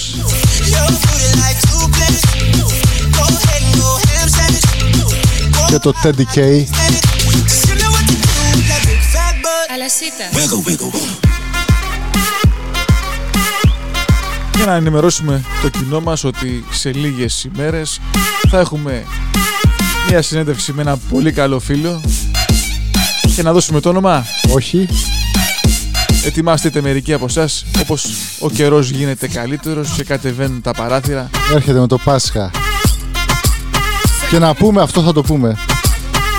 Και 5.67 5.77
το 5.77 5.93
Teddy 6.03 6.37
K. 6.37 6.63
Για 14.55 14.65
να 14.65 14.73
ενημερώσουμε 14.73 15.43
το 15.61 15.69
κοινό 15.69 15.99
μας 15.99 16.23
ότι 16.23 16.65
σε 16.71 16.91
λίγες 16.91 17.43
ημέρες 17.43 17.99
θα 18.49 18.59
έχουμε 18.59 19.03
μια 20.09 20.21
συνέντευξη 20.21 20.73
με 20.73 20.81
ένα 20.81 20.97
πολύ 20.97 21.31
καλό 21.31 21.59
φίλο 21.59 22.01
και 23.35 23.41
να 23.41 23.53
δώσουμε 23.53 23.79
το 23.79 23.89
όνομα. 23.89 24.25
Όχι. 24.53 24.87
Ετοιμάστε 26.25 26.81
μερικοί 26.81 27.13
από 27.13 27.25
εσάς, 27.25 27.65
όπως 27.81 28.05
ο 28.39 28.49
καιρός 28.49 28.89
γίνεται 28.89 29.27
καλύτερος 29.27 29.89
και 29.95 30.03
κατεβαίνουν 30.03 30.61
τα 30.61 30.71
παράθυρα. 30.71 31.29
Έρχεται 31.53 31.79
με 31.79 31.87
το 31.87 31.97
Πάσχα. 31.97 32.51
Και 34.29 34.39
να 34.39 34.53
πούμε, 34.53 34.81
αυτό 34.81 35.01
θα 35.01 35.13
το 35.13 35.21
πούμε, 35.21 35.57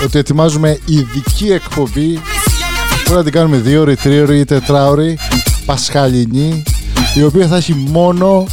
ότι 0.03 0.17
ετοιμάζουμε 0.17 0.79
ειδική 0.85 1.51
εκπομπή. 1.51 2.21
Μπορεί 3.05 3.17
να 3.17 3.23
την 3.23 3.31
κάνουμε 3.31 3.57
δύο 3.57 3.81
ώρη, 3.81 3.95
τρίωρη 3.95 4.39
ή 4.39 4.45
τετράωρη, 4.45 5.17
πασχαλινή, 5.65 6.63
η 7.15 7.23
οποία 7.23 7.47
θα 7.47 7.55
έχει 7.55 7.73
μόνο 7.73 8.47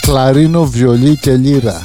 κλαρίνο, 0.00 0.64
βιολί 0.64 1.16
και 1.16 1.32
λύρα. 1.32 1.82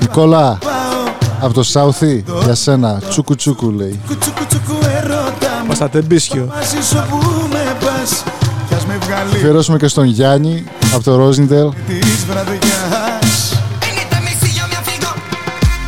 Νικόλα, 0.00 0.58
πάω 0.64 1.12
από 1.40 1.54
το 1.54 1.62
Σάουθι, 1.62 2.24
για 2.44 2.54
σένα, 2.54 3.00
τσούκου 3.08 3.34
τσούκου 3.34 3.70
λέει. 3.70 4.00
Τσούκου 4.20 4.46
τσούκου 4.48 4.78
ερώτα 4.96 5.50
μου 5.60 5.66
Μας 5.66 5.78
τα 5.78 5.88
τεμπίσχιο. 5.88 6.46
Μαζί 6.54 6.86
σου 6.88 7.04
που 7.10 7.18
με 7.50 7.76
πας 7.84 8.22
Κι 8.68 8.74
ας 8.74 8.84
με 8.86 8.98
βγάλει 9.00 9.30
Αφιερώσουμε 9.32 9.78
και 9.78 9.86
στον 9.88 10.04
Γιάννη, 10.04 10.64
από 10.94 11.02
το 11.04 11.16
Ρόζιντελ. 11.16 11.68
της 11.86 12.24
βραδιάς 12.28 13.52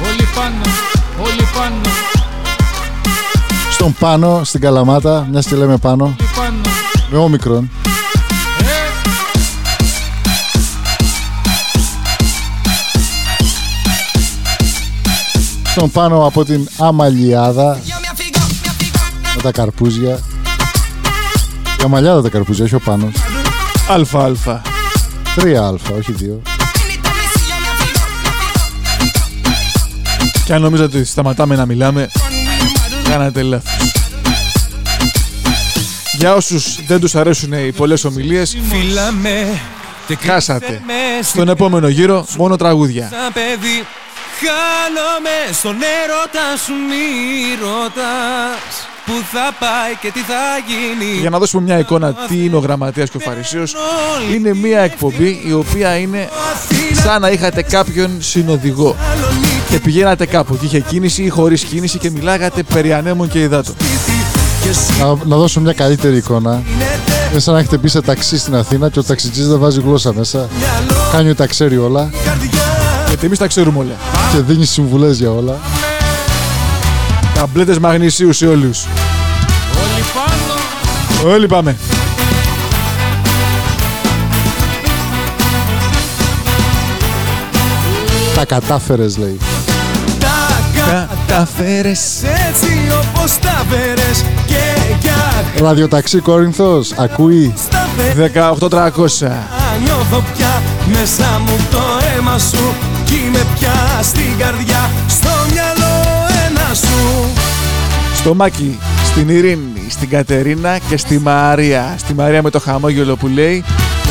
Όλοι 0.08 0.28
πάνω, 0.34 0.62
όλοι 1.22 1.46
πάνω, 1.58 1.76
Στον 3.70 3.94
Πάνο, 3.98 4.40
στην 4.44 4.60
Καλαμάτα, 4.60 5.26
μιας 5.30 5.46
και 5.46 5.56
λέμε 5.56 5.76
Πάνο, 5.76 6.04
όλοι 6.04 6.28
πάνω. 6.36 6.60
με 7.10 7.18
όμικρον. 7.18 7.70
Στον 15.70 15.90
Πάνο 15.90 16.26
από 16.26 16.44
την 16.44 16.68
Αμαλιάδα, 16.78 17.80
με 19.34 19.42
τα 19.42 19.50
καρπούζια. 19.52 20.18
Η 21.80 21.82
Αμαλιάδα 21.84 22.22
τα 22.22 22.28
καρπούζια, 22.28 22.64
όχι 22.64 22.74
ο 22.74 22.80
Πάνος. 22.80 23.12
Αλφα, 23.88 24.24
αλφα. 24.24 24.62
Τρία 25.34 25.66
αλφα, 25.66 25.94
όχι 25.94 26.12
δύο. 26.12 26.42
Και 30.44 30.54
αν 30.54 30.62
νομίζατε 30.62 30.98
ότι 30.98 31.06
σταματάμε 31.06 31.56
να 31.56 31.66
μιλάμε, 31.66 32.08
κάνατε 33.08 33.42
λάθος. 33.42 33.92
Για 36.12 36.34
όσους 36.34 36.78
δεν 36.86 37.00
τους 37.00 37.14
αρέσουν 37.14 37.52
οι 37.52 37.72
πολλές 37.72 38.04
ομιλίες, 38.04 38.56
Φύλαμε 38.68 39.60
χάσατε. 40.16 40.80
Στον 41.22 41.48
επόμενο 41.48 41.88
γύρο, 41.88 42.26
μόνο 42.36 42.56
τραγούδια. 42.56 43.10
Σαν 44.40 44.48
παιδί 44.48 44.50
Χάνομαι 44.50 45.52
στον 45.52 45.76
έρωτα 46.02 46.56
σου 46.64 46.72
μη 46.72 47.04
ρωτάς 47.62 48.72
Πού 49.06 49.12
θα 49.32 49.54
πάει 49.60 49.92
και 50.00 50.10
τι 50.10 50.20
θα 50.20 50.42
γίνει 50.68 51.20
Για 51.20 51.30
να 51.30 51.38
δώσουμε 51.38 51.62
μια 51.62 51.78
εικόνα 51.78 52.12
τι 52.12 52.44
είναι 52.44 52.56
ο 52.56 52.58
Γραμματέας 52.58 53.10
και 53.10 53.16
ο 53.16 53.20
Φαρισαίος, 53.20 53.74
είναι 54.34 54.54
μια 54.54 54.80
εκπομπή 54.80 55.42
η 55.46 55.52
οποία 55.52 55.96
είναι 55.96 56.28
σαν 57.04 57.20
να 57.20 57.30
είχατε 57.30 57.62
κάποιον 57.62 58.22
συνοδηγό 58.22 58.96
και 59.70 59.78
πηγαίνατε 59.78 60.26
κάπου 60.26 60.56
και 60.56 60.64
είχε 60.64 60.80
κίνηση 60.80 61.22
ή 61.22 61.28
χωρίς 61.28 61.62
κίνηση 61.62 61.98
και 61.98 62.10
μιλάγατε 62.10 62.62
περί 62.62 62.92
ανέμων 62.92 63.28
και 63.28 63.40
υδάτων. 63.40 63.74
Να, 64.98 65.06
να 65.24 65.36
δώσω 65.36 65.60
μια 65.60 65.72
καλύτερη 65.72 66.16
εικόνα. 66.16 66.62
Είναι 67.30 67.40
σαν 67.40 67.54
να 67.54 67.60
έχετε 67.60 67.76
μπει 67.76 67.88
σε 67.88 68.00
ταξί 68.00 68.38
στην 68.38 68.54
Αθήνα 68.54 68.88
και 68.88 68.98
ο 68.98 69.04
ταξιτζής 69.04 69.48
δεν 69.48 69.58
βάζει 69.58 69.80
γλώσσα 69.80 70.12
μέσα. 70.14 70.48
Κάνει 71.12 71.28
ότι 71.28 71.36
τα 71.36 71.46
ξέρει 71.46 71.76
όλα 71.76 72.10
Γιατί 73.20 73.26
εμείς 73.26 73.38
τα 73.38 73.46
ξέρουμε 73.46 73.78
όλα. 73.78 73.96
και 74.32 74.40
δίνει 74.40 74.64
συμβουλές 74.64 75.18
για 75.18 75.30
όλα. 75.30 75.58
Ταμπλέτες 77.34 77.78
μαγνησίους 77.78 78.36
σε 78.36 78.46
όλους. 78.46 78.84
Όλοι 79.74 80.04
πάνω, 80.14 81.34
Όλοι 81.34 81.46
πάμε. 81.46 81.76
Τα 88.34 88.44
κατάφερες 88.44 89.16
λέει. 89.18 89.38
Τα 90.18 90.28
Καταφέρες. 91.26 92.00
έτσι 92.48 92.68
όπως 92.90 93.38
τα 93.38 93.64
φέρες 93.70 94.24
Και 94.46 94.94
για 95.00 95.44
Ραδιοταξί 95.66 96.18
Κόρινθος, 96.18 96.92
ακούει. 96.96 97.54
στα 97.66 97.88
φέρες 97.96 98.16
18300. 98.16 99.48
Νιώθω 99.84 100.22
πια 100.36 100.62
μέσα 100.86 101.40
μου 101.46 101.56
το 101.70 101.78
αίμα 102.16 102.38
σου 102.38 102.74
Κι 103.10 103.16
είμαι 103.26 103.44
πια 103.58 104.00
στην 104.02 104.38
καρδιά 104.38 104.90
Στο 105.08 105.28
μυαλό 105.52 106.02
ένα 106.46 106.74
σου 106.74 107.30
Στο 108.14 108.34
Μάκη, 108.34 108.78
στην 109.04 109.28
Ειρήνη, 109.28 109.86
στην 109.88 110.08
Κατερίνα 110.08 110.78
και 110.88 110.96
στη 110.96 111.18
Μαρία. 111.18 111.94
Στη 111.98 112.14
Μαρία 112.14 112.42
με 112.42 112.50
το 112.50 112.60
χαμόγελο 112.60 113.16
που 113.16 113.26
λέει 113.26 113.64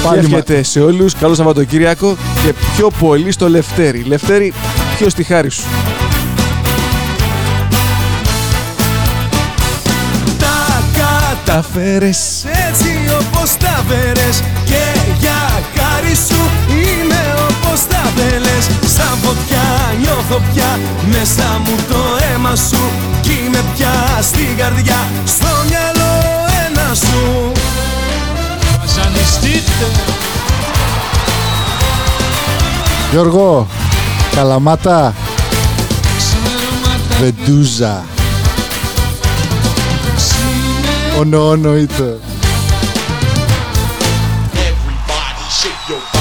Πάλι 0.03 0.15
μα- 0.27 0.37
Εύχεται 0.37 0.63
σε 0.63 0.79
όλους 0.81 1.13
καλό 1.15 1.35
Σαββατοκύριακο 1.35 2.15
και 2.45 2.53
πιο 2.75 2.89
πολύ 2.99 3.31
στο 3.31 3.49
Λευτέρη. 3.49 4.03
Λευτέρη, 4.07 4.53
ποιος 4.97 5.11
στη 5.11 5.23
χάρη 5.23 5.49
σου; 5.49 5.63
Τα 10.39 10.83
καταφέρες 10.93 12.45
έτσι 12.69 12.89
όπως 13.19 13.57
τα 13.57 13.83
φέρες 13.87 14.43
όπως 18.19 18.27
τα 18.27 18.29
θέλες 18.29 18.65
Σαν 18.95 19.17
φωτιά 19.23 19.95
νιώθω 19.99 20.41
πια 20.53 20.79
μέσα 21.11 21.61
μου 21.65 21.75
το 21.89 21.95
αίμα 22.33 22.55
σου 22.55 22.91
Κι 23.21 23.31
είμαι 23.45 23.63
πια 23.75 24.19
στην 24.21 24.57
καρδιά 24.57 25.07
στο 25.25 25.47
μυαλό 25.67 26.13
ένα 26.67 26.93
σου 26.93 27.51
Βασανιστείτε. 28.81 29.85
Γιώργο, 33.11 33.67
Καλαμάτα, 34.35 35.13
Βεντούζα. 37.19 38.03
Όνο, 41.19 41.49
όνο, 41.49 41.75
είτε. 41.75 42.19
Ξημερώματα 45.47 46.18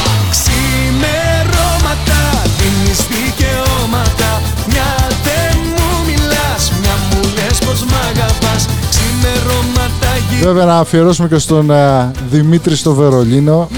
Βέβαια 10.49 10.65
να 10.65 10.79
αφιερώσουμε 10.79 11.29
και 11.29 11.39
στον 11.39 11.71
α, 11.71 12.11
Δημήτρη 12.31 12.77
στο 12.77 12.95
Βερολίνο, 12.95 13.69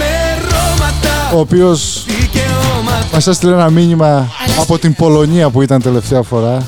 ο 1.35 1.39
οποίος 1.39 2.05
μας 3.13 3.27
έστειλε 3.27 3.53
ένα 3.53 3.71
μήνυμα 3.71 4.29
από 4.61 4.79
την 4.79 4.95
Πολωνία 4.95 5.51
που 5.51 5.63
ήταν 5.63 5.83
τελευταία 5.83 6.23
φορά. 6.23 6.67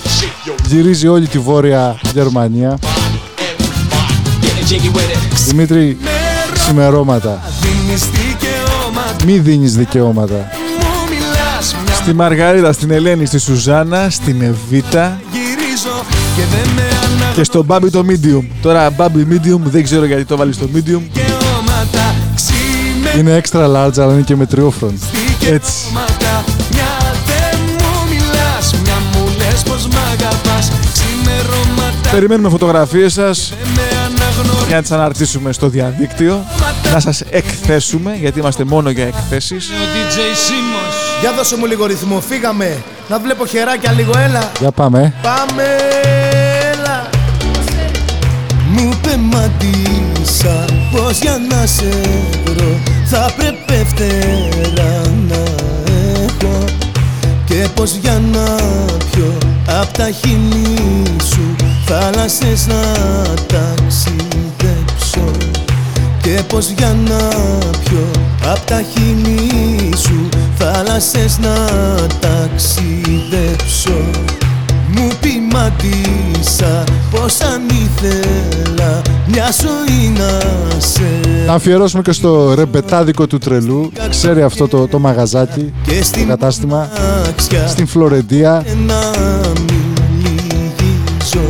Γυρίζει 0.67 1.09
όλη 1.09 1.27
τη 1.27 1.39
Βόρεια 1.39 2.01
Γερμανία. 2.15 2.79
Δημήτρη, 5.47 5.99
ξημερώματα. 6.53 7.41
Δίνεις 7.61 8.03
δικαιώματα 8.11 9.25
Μη 9.25 9.39
δίνεις 9.39 9.77
δικαιώματα. 9.77 10.35
Μου 10.35 11.09
μιλάς, 11.11 11.77
μια 11.85 11.95
Στη 11.95 12.13
Μαργαρίτα, 12.13 12.73
στην 12.73 12.91
Ελένη, 12.91 13.27
στη 13.27 13.39
Σουζάνα, 13.39 14.11
στην 14.11 14.43
Εβίτα 14.43 15.21
γυρίζω 15.32 15.32
Και 16.37 16.43
δεν 16.51 16.75
με 16.75 16.83
αναγνωρίζω 16.83 17.33
και 17.35 17.45
στο 17.45 17.63
Μπάμπι 17.63 17.91
το 17.91 18.05
Medium. 18.09 18.45
Τώρα 18.63 18.91
Μπάμπι 18.91 19.27
Medium 19.31 19.61
δεν 19.65 19.83
ξέρω 19.83 20.05
γιατί 20.05 20.25
το 20.25 20.37
βάλεις 20.37 20.55
στο 20.57 20.67
Medium. 20.75 21.03
δικαιώματα 21.13 22.15
Ξημερώματα 22.35 23.19
Είναι 23.19 23.41
extra 23.45 23.65
large 23.75 23.99
αλλά 24.03 24.13
είναι 24.13 24.23
και 24.23 24.37
με 24.37 24.47
τριόφρον. 24.47 24.99
Έτσι. 25.51 25.73
Μια 26.71 26.93
δεν 27.27 27.59
μου 27.79 28.09
μιλάς, 28.11 28.75
μια 28.83 28.95
μου 29.13 29.29
λες 29.39 29.63
πως 29.63 29.87
μ' 29.87 29.99
αγαπάς 30.13 30.73
Ξημερώματα 30.93 32.11
Περιμένουμε 32.11 32.49
φωτογραφίες 32.49 33.13
σας 33.13 33.53
δεν 33.63 33.73
με 33.75 33.83
αναγνωρίζω 34.07 34.65
για 34.67 34.77
να 34.77 34.83
τις 34.83 34.91
αναρτήσουμε 34.91 35.53
στο 35.53 35.69
διαδίκτυο. 35.69 36.45
Να 36.93 37.01
σας 37.01 37.21
εκθέσουμε, 37.21 38.17
γιατί 38.21 38.39
είμαστε 38.39 38.65
μόνο 38.65 38.91
για 38.91 39.07
εκθέσεις. 39.07 39.69
Ο 39.69 39.85
DJ 39.95 40.17
Σίμος. 40.45 41.02
Για 41.23 41.33
δώσε 41.33 41.57
μου 41.57 41.67
λίγο 41.67 41.87
ρυθμό, 41.87 42.21
φύγαμε. 42.21 42.83
Να 43.09 43.19
βλέπω 43.19 43.47
χεράκια 43.47 43.93
λίγο, 43.93 44.13
έλα. 44.19 44.51
Για 44.61 44.71
πάμε. 44.71 45.15
Πάμε, 45.23 45.63
έλα. 46.73 47.09
Μου 48.69 48.91
πεμαντήσα 49.03 50.65
πως 50.93 51.19
για 51.19 51.39
να 51.49 51.67
σε 51.67 51.89
βρω 52.45 52.79
θα 53.07 53.33
πρέπει 53.37 53.85
φτερά 53.85 55.01
να 55.29 55.43
έχω 56.23 56.65
και 57.45 57.69
πως 57.75 57.95
για 57.95 58.23
να 58.33 58.45
πιω 59.11 59.39
απ' 59.81 59.93
τα 59.93 60.11
χείλη 60.11 61.05
σου 61.23 61.57
θάλασσες 61.87 62.67
να 62.67 62.83
ταξιδέψω 63.47 65.31
και 66.23 66.43
πως 66.49 66.69
για 66.69 66.97
να 67.09 67.29
πιω 67.85 68.11
απ' 68.53 68.65
τα 68.67 68.83
χείλη 68.93 69.97
σου 69.97 70.29
θάλασσες 70.63 71.39
να 71.39 71.55
ταξιδέψω 72.21 74.01
μου 74.95 75.09
πειμάτισα 75.21 76.85
πως 77.11 77.41
αν 77.41 77.63
ήθελα 77.69 79.03
μια 79.27 79.49
ζωή 79.61 80.13
να 80.19 80.41
σε 80.79 81.03
Να 81.47 81.53
αφιερώσουμε 81.53 82.03
και 82.03 82.13
στο 82.13 82.55
ρεμπετάδικο 82.55 83.27
του 83.27 83.39
τρελού. 83.39 83.93
Ξέρει 84.11 84.43
αυτό 84.43 84.69
το, 84.69 84.87
το 84.89 84.99
μαγαζάκι, 84.99 85.73
και 85.83 85.99
το 85.99 86.05
στην 86.05 86.27
κατάστημα. 86.27 86.89
άξια 87.29 87.67
Στην 87.67 87.87
Φλωρεντία 87.87 88.65
να 88.87 89.11
μιλήσω 89.67 91.41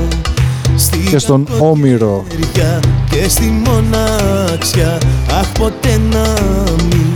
στη 0.76 0.98
και 0.98 1.18
στον 1.18 1.48
Όμηρο. 1.58 2.24
γαλεριά 2.30 2.80
και 3.10 3.28
στη 3.28 3.62
μονάξια 3.64 4.98
αχ 5.40 5.52
ποτέ 5.52 6.00
να 6.10 6.34
μιλήσω 6.82 7.11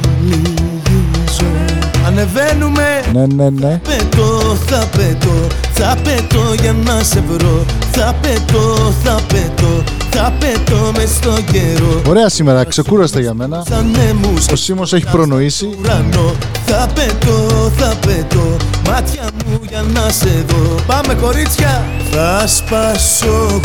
Ανεβαίνουμε. 2.21 2.83
Ναι, 3.13 3.27
ναι, 3.27 3.51
ναι. 3.51 3.81
πετώ, 3.89 4.57
θα 4.67 4.85
πετώ, 4.97 5.47
θα 5.73 5.97
πετώ 6.03 6.55
για 6.61 6.73
να 6.85 7.03
σε 7.03 7.23
βρω. 7.29 7.65
Θα 7.91 8.15
πετώ, 8.21 8.93
θα 9.05 9.21
πετώ, 9.29 9.83
θα 10.11 10.33
πετώ 10.39 10.93
μες 10.97 11.11
στο 11.11 11.35
καιρό. 11.53 12.03
Ωραία 12.09 12.29
σήμερα, 12.29 12.65
ξεκούραστα 12.65 13.21
για 13.21 13.35
μένα. 13.35 13.65
Σαν 13.69 13.91
νέμους 13.91 14.47
Ο 14.49 14.57
Σίμος 14.57 14.93
έχει 14.93 15.07
προνοήσει. 15.11 15.77
ουρανό. 15.81 16.35
Θα 16.67 16.89
πετώ, 16.95 17.71
θα 17.77 17.93
πετώ 18.07 18.57
Μάτια 18.87 19.23
μου 19.47 19.61
για 19.69 19.85
να 19.95 20.11
σε 20.11 20.45
δω. 20.49 20.75
Πάμε 20.87 21.15
κορίτσια! 21.15 21.85
Θα 22.11 22.47
σπάσω 22.47 23.61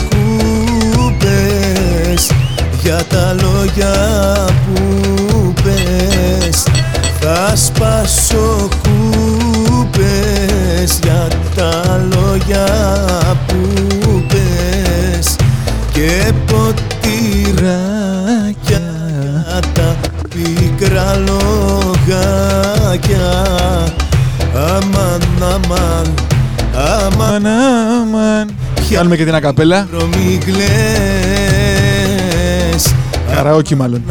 κούπες 0.94 2.32
Για 2.82 3.04
τα 3.10 3.36
λόγια 3.42 3.94
που 4.66 5.54
πες 5.64 6.64
Θα 7.24 7.54
σπάσω 7.56 8.68
κούπες 8.84 10.10
Για 11.04 11.28
τα 11.56 12.02
λόγια 12.14 12.66
που 13.48 13.58
πες 14.28 15.36
Και 15.92 16.32
ποτηράκια 16.46 17.72
τα 19.74 19.96
πικρά 20.30 21.16
λογάκια 21.16 22.60
Αμαν, 24.56 25.22
αμαν, 25.42 26.14
αμαν 26.74 27.46
Αμάν. 27.46 28.56
Κάνουμε 28.92 29.16
και 29.16 29.26
την 29.26 29.36
ακαπέλα. 29.36 29.88
Προμιγλές 29.92 30.62
Καραόκι 33.34 33.76
μάλλον. 33.76 34.04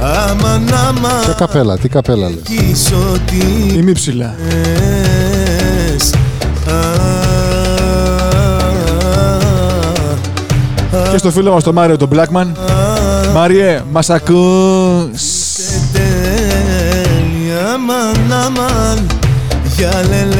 Αμαν, 0.00 0.74
αμαν, 0.74 1.20
Τι 1.20 1.26
αμαν 1.26 1.34
καπέλα, 1.36 1.78
τι 1.78 1.88
καπέλα 1.88 2.28
λες. 2.28 2.38
Κι 2.44 2.74
ό,τι 3.12 3.36
Είμαι 3.76 3.92
ψηλά. 3.92 4.34
θες. 4.48 6.10
Α, 6.74 6.78
Και 11.10 11.18
στο 11.18 11.30
φίλο 11.30 11.52
μας 11.52 11.62
τον 11.62 11.74
Μάριο 11.74 11.96
τον 11.96 12.08
Blackman. 12.12 12.46
Μάριε, 13.34 13.82
μας 13.92 14.10
ακούς. 14.10 15.22
τέλεια, 15.92 17.72
αμαν, 17.74 18.32
αμαν 18.44 19.06
Για 19.76 19.90
λελέλη 20.08 20.38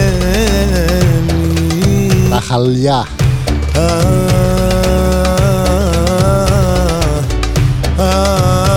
Τα 2.30 2.40
χαλιά. 2.48 3.06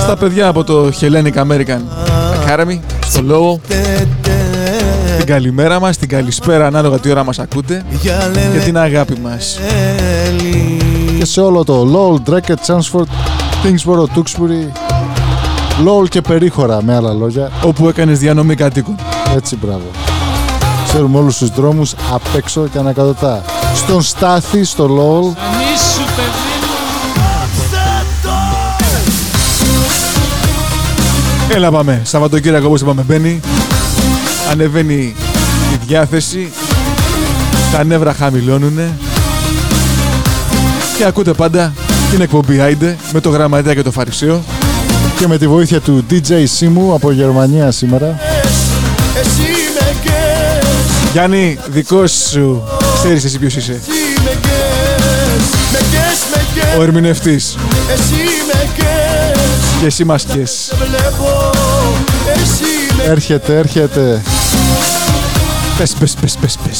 Στα 0.09 0.17
παιδιά 0.17 0.47
από 0.47 0.63
το 0.63 0.91
Hellenic 1.01 1.33
American 1.33 1.79
Academy, 2.45 2.79
στο 3.05 3.21
λόγο. 3.21 3.59
Την 5.17 5.25
καλημέρα 5.25 5.79
μας, 5.79 5.97
την 5.97 6.09
καλησπέρα 6.09 6.65
ανάλογα 6.67 6.99
τι 6.99 7.11
ώρα 7.11 7.23
μας 7.23 7.39
ακούτε 7.39 7.85
και 8.01 8.59
την 8.63 8.77
αγάπη 8.77 9.19
μας. 9.23 9.59
Και 11.17 11.25
σε 11.25 11.41
όλο 11.41 11.63
το 11.63 11.87
LOL, 11.93 12.29
Drake, 12.29 12.53
Chansford, 12.67 13.07
Kingsborough, 13.63 14.17
Tewkesbury, 14.17 14.71
LOL 15.85 16.09
και 16.09 16.21
περίχωρα 16.21 16.83
με 16.83 16.95
άλλα 16.95 17.13
λόγια. 17.13 17.51
Όπου 17.63 17.87
έκανες 17.87 18.19
διανομή 18.19 18.55
κατοίκων. 18.55 18.95
Έτσι, 19.35 19.57
μπράβο. 19.61 19.85
Ξέρουμε 20.87 21.17
όλους 21.17 21.37
τους 21.37 21.49
δρόμους 21.49 21.93
απ' 22.13 22.35
έξω 22.35 22.67
και 22.71 22.77
ανακατοτά. 22.77 23.43
Στον 23.75 24.01
Στάθη, 24.01 24.63
στο 24.63 24.85
LOL, 24.85 25.37
Έλα 31.53 31.71
πάμε, 31.71 32.01
Σαββατοκύριακο 32.03 32.65
όπως 32.67 32.81
είπαμε 32.81 33.01
μπαίνει. 33.07 33.39
Ανεβαίνει 34.51 35.15
η 35.73 35.79
διάθεση. 35.87 36.51
Τα 37.71 37.83
νεύρα 37.83 38.13
χαμηλώνουνε. 38.13 38.97
Και 40.97 41.05
ακούτε 41.05 41.33
πάντα 41.33 41.73
την 42.11 42.21
εκπομπή 42.21 42.59
Άιντε 42.61 42.97
με 43.11 43.19
το 43.19 43.29
γραμματέα 43.29 43.73
και 43.73 43.81
το 43.81 43.91
φαρισαίο. 43.91 44.43
και 45.19 45.27
με 45.27 45.37
τη 45.37 45.47
βοήθεια 45.47 45.79
του 45.81 46.05
DJ 46.09 46.31
Simu 46.59 46.93
από 46.93 47.11
Γερμανία 47.11 47.71
σήμερα. 47.71 48.19
Εσύ 49.19 49.51
με 49.79 49.93
κες, 50.03 51.11
Γιάννη, 51.11 51.57
δικός 51.69 52.11
σου. 52.31 52.63
Ξέρεις 53.03 53.23
εσύ 53.23 53.39
ποιος 53.39 53.55
είσαι. 53.55 53.71
εσύ 53.71 54.21
με 54.23 54.31
κες 54.41 55.45
Με 55.71 55.77
κες, 55.91 56.19
με 56.35 56.41
κες, 56.53 56.79
Ο 56.79 56.81
ερμηνευτής. 56.83 57.55
εσύ 57.93 58.23
με 58.53 58.67
κες 58.75 59.39
Και 59.79 59.85
εσύ 59.85 60.03
μας 60.03 60.23
κες. 60.23 60.71
Έρχεται, 63.09 63.57
έρχεται. 63.57 64.21
Πες, 65.77 65.93
πες, 65.99 66.13
πες, 66.21 66.37
πες, 66.41 66.57
πες. 66.67 66.79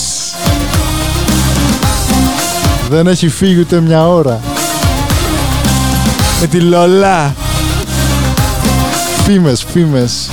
Δεν 2.90 3.08
έχει 3.08 3.30
φύγει 3.30 3.60
ούτε 3.60 3.80
μια 3.80 4.08
ώρα. 4.08 4.40
Με 6.42 6.48
τη 6.48 6.60
Λολά. 6.60 7.36
Φήμες, 9.26 9.66
φήμες. 9.74 10.30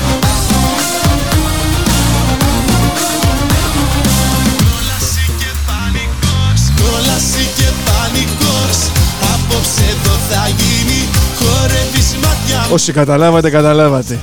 Κόλαση 6.76 7.48
και 7.56 7.64
πανικός 7.84 8.90
Απόψε 9.34 9.82
εδώ 9.82 10.16
θα 10.30 10.48
γίνει 10.48 11.08
Χορεύεις 11.38 12.14
μάτια 12.14 12.58
μου 12.58 12.68
Όσοι 12.70 12.92
καταλάβατε, 12.92 13.50
καταλάβατε. 13.50 14.18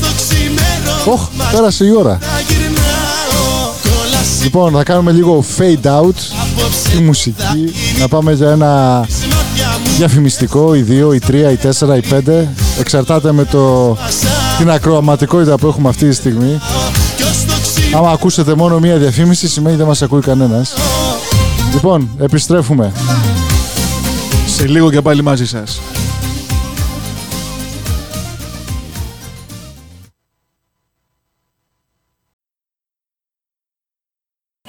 Το 0.00 0.08
ξημέρο 0.16 1.12
Οχ, 1.12 1.28
πέρασε 1.52 1.84
η 1.84 1.90
ώρα. 1.98 2.18
θα 2.20 2.40
γυρνάω 2.48 3.70
Κόλαση 3.82 4.42
Λοιπόν, 4.42 4.72
θα 4.72 4.82
κάνουμε 4.82 5.12
λίγο 5.12 5.44
fade 5.58 6.00
out 6.00 6.14
τη 6.92 7.02
μουσική. 7.02 7.72
Να 7.98 8.08
πάμε 8.08 8.32
για 8.32 8.50
ένα 8.50 9.04
διαφημιστικό, 9.96 10.74
η 10.74 10.86
2, 10.88 11.14
η 11.14 11.20
3, 11.28 11.32
η 11.32 11.58
4, 11.78 11.96
η 11.96 12.22
5. 12.26 12.46
Εξαρτάται 12.80 13.32
με 13.32 13.44
το, 13.44 13.96
την 14.58 14.70
ακροαματικότητα 14.70 15.58
που 15.58 15.66
έχουμε 15.66 15.88
αυτή 15.88 16.08
τη 16.08 16.14
στιγμή. 16.14 16.60
Άμα 17.96 18.10
ακούσετε 18.10 18.54
μόνο 18.54 18.78
μία 18.78 18.96
διαφήμιση, 18.96 19.48
σημαίνει 19.48 19.76
δεν 19.76 19.86
μας 19.86 20.02
ακούει 20.02 20.20
κανένας. 20.20 20.72
Λοιπόν, 21.74 22.10
επιστρέφουμε. 22.18 22.92
Σε 24.58 24.66
λίγο 24.66 24.90
και 24.90 25.00
πάλι 25.00 25.22
μαζί 25.22 25.46
σας. 25.46 25.80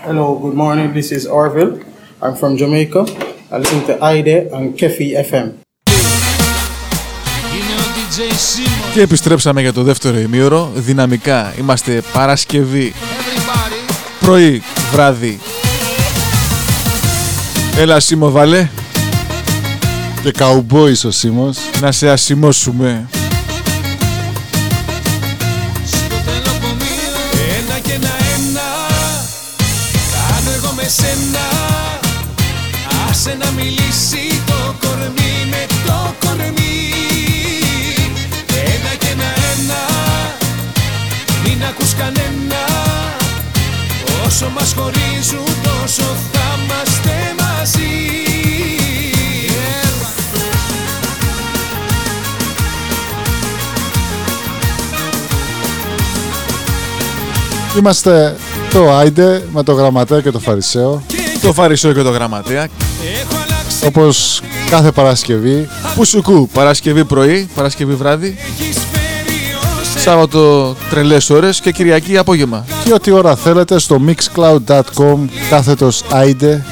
Hello, 0.08 0.40
good 0.44 0.56
morning. 0.56 0.94
This 0.94 1.12
is 1.12 1.24
Orville. 1.28 1.74
I'm 2.22 2.36
from 2.42 2.56
Jamaica. 2.58 3.02
I 3.52 3.58
listen 3.58 3.82
to 3.88 3.94
Ide 4.18 4.38
and 4.56 4.66
Kefi 4.80 5.08
FM. 5.30 5.48
Είναι 7.56 7.74
ο 7.78 7.86
DJ 7.96 8.18
Simon. 8.20 8.94
Και 8.94 9.02
επιστρέψαμε 9.02 9.62
για 9.62 9.74
το 9.74 9.84
δεύτερο 9.84 10.18
ημίωρο. 10.20 10.72
Δυναμικά 10.76 11.54
είμαστε 11.60 12.02
Παρασκευή, 12.14 12.94
πρωί, 14.20 14.62
βράδυ. 14.92 15.40
Έλα 17.78 18.00
Σίμω 18.00 18.30
βάλε. 18.32 18.70
Και 20.24 20.32
καουμπόης 20.32 21.04
ο 21.04 21.12
Σίμος. 21.12 21.58
Να 21.82 21.92
σε 21.92 22.10
ασημώσουμε. 22.10 23.10
Ένα 27.58 27.80
και 27.80 27.94
ένα 27.94 28.14
ένα. 28.36 28.68
Κάνω 30.12 30.52
εγώ 30.56 30.74
με 30.76 30.84
σένα. 30.84 31.48
Άσε 33.10 33.38
να 33.40 33.52
μιλήσει 33.52 34.42
το 34.46 34.76
κορμί 34.80 35.34
με 35.50 35.66
το 35.86 36.14
κορμί. 36.26 36.94
Ένα 38.48 38.96
και 39.00 39.08
ένα 39.12 39.30
ένα. 39.54 39.82
Μην 41.44 41.64
ακούς 41.70 41.94
κανένα. 41.94 42.64
Όσο 44.26 44.50
μας 44.56 44.74
χωρίζουν 44.78 45.56
τόσο 45.64 46.04
θα 46.32 46.39
Είμαστε 57.78 58.36
το 58.72 58.92
Άιντε 58.92 59.44
με 59.54 59.64
το 59.64 59.72
Γραμματέα 59.72 60.22
και 60.22 60.32
το 60.32 60.40
Φαρισαίο. 60.40 61.04
Το 61.42 61.54
Φαρισαίο 61.54 61.94
και 61.94 62.02
το 62.02 62.10
Γραμματέα. 62.10 62.68
Όπως 63.86 64.42
κάθε 64.70 64.92
Παρασκευή. 64.92 65.70
Πουσουκού, 65.96 66.50
Παρασκευή 66.54 67.06
πρωί, 67.06 67.50
Παρασκευή 67.56 67.94
βράδυ. 67.94 68.38
Σάββατο 69.98 70.76
τρελές 70.90 71.30
ώρες 71.30 71.60
και 71.60 71.72
Κυριακή 71.72 72.18
απόγευμα. 72.18 72.66
Και 72.84 72.94
ό,τι 72.94 73.12
ώρα 73.12 73.36
θέλετε 73.36 73.80
στο 73.80 74.02
mixcloud.com 74.08 75.18
κάθετος 75.50 76.04
Άιντε. 76.10 76.66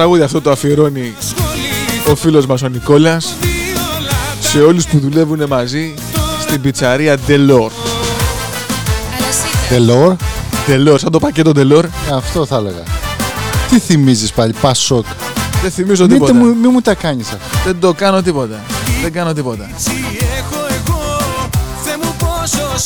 Τραγούδι 0.00 0.22
αυτό 0.22 0.40
το 0.40 0.50
αφιερώνει 0.50 1.14
ο 2.10 2.14
φίλος 2.14 2.46
μας 2.46 2.62
ο 2.62 2.68
Νικόλας 2.68 3.34
σε 4.40 4.60
όλους 4.60 4.86
που 4.86 4.98
δουλεύουν 4.98 5.46
μαζί 5.48 5.94
στην 6.40 6.60
πιτσαρία 6.60 7.16
Delor. 7.26 7.70
Τελόρ. 9.68 10.16
Delor, 10.66 10.94
σαν 10.98 11.10
το 11.10 11.18
πακέτο 11.18 11.52
Delor. 11.56 11.84
Αυτό 12.12 12.46
θα 12.46 12.56
έλεγα. 12.56 12.82
Τι 13.70 13.78
θυμίζεις 13.78 14.32
πάλι, 14.32 14.54
Πασόκ. 14.60 15.04
Δεν 15.62 15.70
θυμίζω 15.70 16.04
Μην, 16.04 16.12
τίποτα. 16.12 16.32
το 16.32 16.38
μου, 16.38 16.46
μην 16.46 16.70
μου 16.72 16.80
τα 16.80 16.94
κάνεις 16.94 17.26
αυτά. 17.26 17.60
Δεν 17.64 17.80
το 17.80 17.92
κάνω 17.92 18.22
τίποτα. 18.22 18.60
Δεν 19.02 19.12
κάνω 19.12 19.32
τίποτα. 19.32 19.64
Τι 19.84 19.92
έχω 20.38 20.66
εγώ 20.66 21.18
Θε 21.84 21.96
μου 22.02 22.14
πόσο 22.18 22.78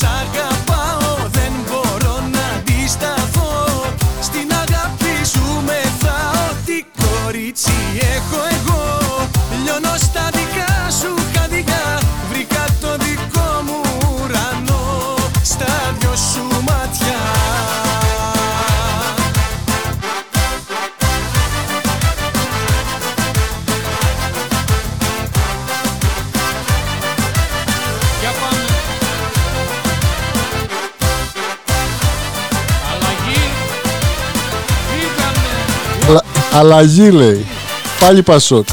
αλλαγή 36.55 37.11
λέει. 37.11 37.47
Πάλι 38.01 38.23
Πασόκ. 38.23 38.67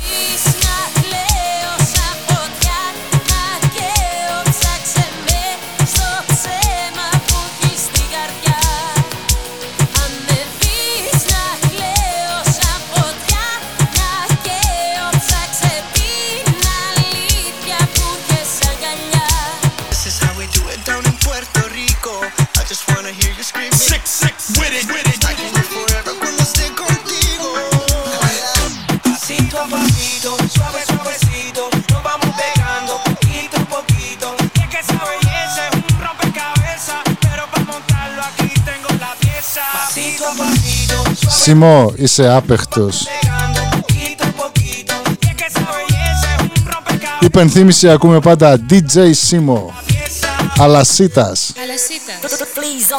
Σίμω, 41.41 41.93
είσαι 41.95 42.33
άπεχτος. 42.35 43.05
Υπενθύμηση 47.19 47.89
ακούμε 47.89 48.19
πάντα 48.19 48.65
DJ 48.69 49.09
Σίμω. 49.13 49.73
Αλασίτας. 50.57 51.53
Please 52.55 52.91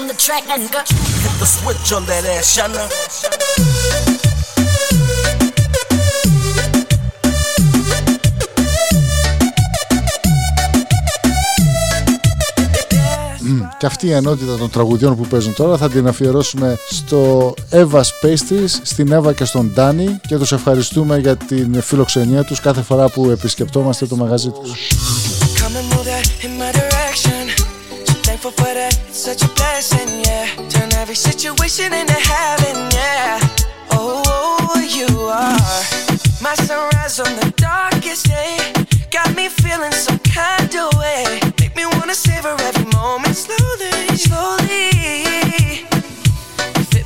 Και 13.83 13.89
αυτή 13.89 14.07
η 14.07 14.13
ενότητα 14.13 14.57
των 14.57 14.71
τραγουδιών 14.71 15.17
που 15.17 15.27
παίζουν 15.27 15.55
τώρα 15.55 15.77
θα 15.77 15.89
την 15.89 16.07
αφιερώσουμε 16.07 16.79
στο 16.91 17.55
Eva 17.71 18.01
Space 18.01 18.67
στην 18.83 19.15
Eva 19.15 19.35
και 19.35 19.45
στον 19.45 19.75
Dani. 19.77 20.07
Και 20.29 20.37
τους 20.37 20.53
ευχαριστούμε 20.53 21.19
για 21.19 21.37
την 21.37 21.83
φιλοξενία 21.83 22.45
τους 22.45 22.61
κάθε 22.61 22.83
φορά 22.83 23.09
που 23.09 23.31
επισκεπτόμαστε 23.31 24.07
το 24.07 24.17
μαγαζί 24.17 24.51
τους. 24.51 24.73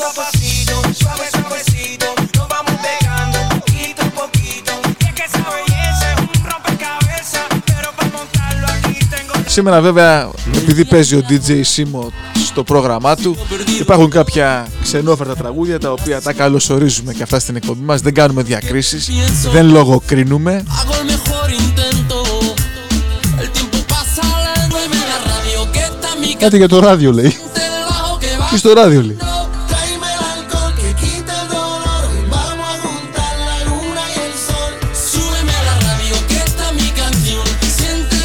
Pasito 0.00 0.20
a 0.20 0.24
pasito, 0.24 0.74
suave 1.00 1.26
suavecito, 1.36 2.06
nos 2.36 2.48
vamos 2.54 2.74
pegando 2.88 3.38
poquito 3.54 4.00
a 4.08 4.10
poquito. 4.20 4.72
Y 5.02 5.04
es 5.08 5.12
que 5.16 5.24
esa 5.28 5.44
belleza 5.56 6.06
es 6.14 6.18
un 6.26 6.42
rompecabezas, 6.50 7.46
pero 7.70 7.88
para 7.96 8.10
montarlo 8.16 8.66
aquí 8.76 8.98
tengo. 9.12 9.32
Σήμερα 9.46 9.80
βέβαια 9.80 10.30
επειδή 10.56 10.84
παίζει 10.84 11.14
ο 11.16 11.22
DJ 11.28 11.60
Σίμο 11.62 12.12
στο 12.46 12.64
πρόγραμμά 12.64 13.16
του 13.16 13.36
υπάρχουν 13.80 14.10
κάποια 14.10 14.66
ξενόφερτα 14.82 15.36
τραγούδια 15.36 15.78
τα 15.78 15.92
οποία 15.92 16.20
τα 16.22 16.32
καλωσορίζουμε 16.32 17.12
και 17.12 17.22
αυτά 17.22 17.38
στην 17.38 17.56
εκπομπή 17.56 17.84
μας 17.84 18.00
δεν 18.00 18.14
κάνουμε 18.14 18.42
διακρίσεις, 18.42 19.10
δεν 19.52 19.70
λογοκρίνουμε 19.70 20.64
Hago 20.68 20.94
el 21.00 21.06
mejor 21.12 21.50
intento. 21.64 22.18
El 23.42 23.48
tiempo 23.56 23.78
pasa 23.92 24.22
lento 24.46 24.76
y 24.84 24.88
me 24.94 25.00
la 25.12 25.18
radio 25.32 25.58
que 25.72 25.80
está 25.80 26.08
en 26.14 26.20
mi 26.20 26.36
Κάτι 26.38 26.56
για 26.56 26.68
το 26.68 26.78
ράδιο 26.78 27.12
λέει. 27.12 27.36
debajo 27.54 28.18
que 28.20 28.40
va. 28.40 28.48
Τι 28.50 28.58
στο 28.58 28.72
ράδιο 28.72 29.02
λέει. 29.02 29.16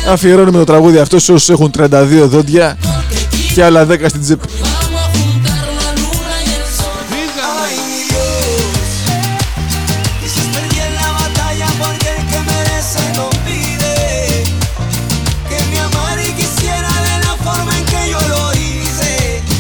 Αφιερώνουμε 0.08 0.58
το 0.58 0.64
τραγούδι 0.64 0.98
αυτό 0.98 1.20
σε 1.20 1.32
όσους 1.32 1.50
έχουν 1.50 1.72
32 1.78 1.90
δόντια 2.26 2.78
και 3.54 3.64
άλλα 3.64 3.88
10 3.90 4.06
στην 4.08 4.22
τσέπη. 4.22 4.48
Ay, 7.64 7.76
mi 7.90 8.02
Dios. 8.12 8.78
Quizás 10.22 10.48
perdí 10.56 10.80
en 10.88 10.94
la 11.02 11.10
batalla 11.22 11.68
porque 11.82 12.10
el 12.18 12.24
que 12.32 12.40
merece 12.54 13.02
no 13.18 13.28
pide. 13.46 13.96
Que 15.50 15.60
me 15.70 15.78
amara 15.88 16.22
y 16.30 16.32
quisiera 16.40 16.92
de 17.08 17.16
la 17.26 17.34
forma 17.46 17.72
en 17.80 17.84
que 17.92 18.02
yo 18.14 18.20
lo 18.34 18.44
hice. 18.60 19.12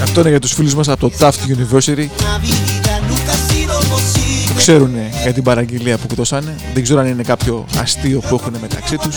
Αυτό 0.04 0.20
είναι 0.20 0.30
για 0.30 0.40
τους 0.40 0.54
φίλους 0.54 0.76
μας 0.76 0.88
από 0.90 1.10
το 1.10 1.16
Taft 1.20 1.40
University 1.58 2.06
Una 2.20 2.38
vida 2.46 2.94
nunca 3.10 3.32
ha 3.36 3.40
sido 3.50 3.76
posible. 3.92 4.48
που 4.48 4.54
ξέρουν 4.56 4.92
για 5.24 5.34
την 5.34 5.44
παραγγελία 5.44 5.98
που 5.98 6.08
κουτώσανε. 6.08 6.56
Δεν 6.74 6.84
ξέρω 6.84 7.00
αν 7.00 7.08
είναι 7.08 7.24
κάποιο 7.24 7.66
αστείο 7.82 8.20
που 8.20 8.36
έχουν 8.36 8.54
μεταξύ 8.62 8.98
τους. 8.98 9.16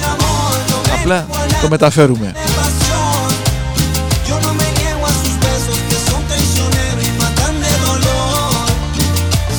Απλά 0.99 1.27
το 1.61 1.67
μεταφέρουμε. 1.69 2.33
Yo 4.27 4.35
no 4.45 4.51
me 4.59 4.67
niego 4.79 5.03
a 5.11 5.13
sus 5.21 5.35
besos 5.45 5.77
que 5.89 5.97
son 6.09 6.21
traicioneros 6.29 7.03
y 7.09 7.11
matan 7.21 7.55
de 7.65 7.73
dolor. 7.87 8.65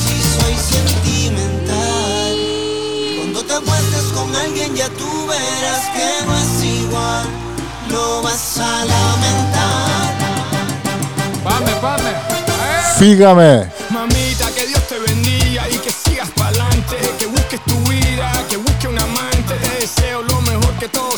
Si 0.03 0.15
soy 0.35 0.55
sentimental, 0.73 2.35
cuando 3.17 3.39
te 3.47 3.53
acuestes 3.61 4.05
con 4.15 4.27
alguien 4.43 4.69
ya 4.79 4.89
tú 4.99 5.11
verás 5.31 5.83
que 5.95 6.09
no 6.27 6.33
es 6.43 6.53
igual. 6.79 7.25
Lo 7.93 8.05
vas 8.25 8.57
a 8.69 8.73
lamentar. 8.91 10.07
Πάμε, 11.45 11.73
πάμε. 11.81 12.11
Φύγαμε. 12.97 13.51
Mamita, 13.95 14.47
que 14.55 14.63
Dios 14.71 14.83
te 14.91 14.97
bendiga 15.07 15.63
y 15.75 15.77
que 15.83 15.91
sigas 16.03 16.29
pa'lante. 16.39 16.97
Que 17.19 17.27
busques 17.35 17.61
tu 17.69 17.77
vida, 17.91 18.27
que 18.49 18.57
busques 18.65 18.89
un 18.93 18.99
amante. 19.07 19.53
Te 19.63 19.71
deseo 19.81 20.19
lo 20.31 20.37
mejor, 20.49 20.71
que 20.81 20.87
todo 20.97 21.11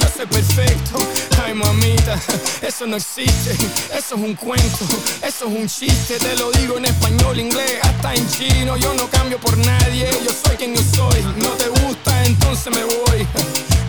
yo 0.00 0.06
soy 0.14 0.26
perfecto. 0.26 0.98
Ay, 1.42 1.54
mamita, 1.54 2.18
eso 2.62 2.86
no 2.86 2.96
existe. 2.96 3.52
Eso 3.96 4.14
es 4.16 4.22
un 4.22 4.34
cuento, 4.34 4.84
eso 5.22 5.46
es 5.46 5.52
un 5.60 5.66
chiste. 5.68 6.18
Te 6.18 6.36
lo 6.36 6.50
digo 6.52 6.78
en 6.78 6.86
español, 6.86 7.38
inglés, 7.38 7.78
hasta 7.82 8.14
en 8.14 8.28
chino. 8.30 8.76
Yo 8.76 8.94
no 8.94 9.08
cambio 9.08 9.38
por 9.38 9.56
nadie, 9.58 10.08
yo 10.24 10.30
soy 10.30 10.56
quien 10.56 10.74
yo 10.74 10.82
soy. 10.94 11.22
No 11.36 11.50
te 11.50 11.68
gusta, 11.68 12.24
entonces 12.24 12.74
me 12.74 12.84
voy. 12.84 13.26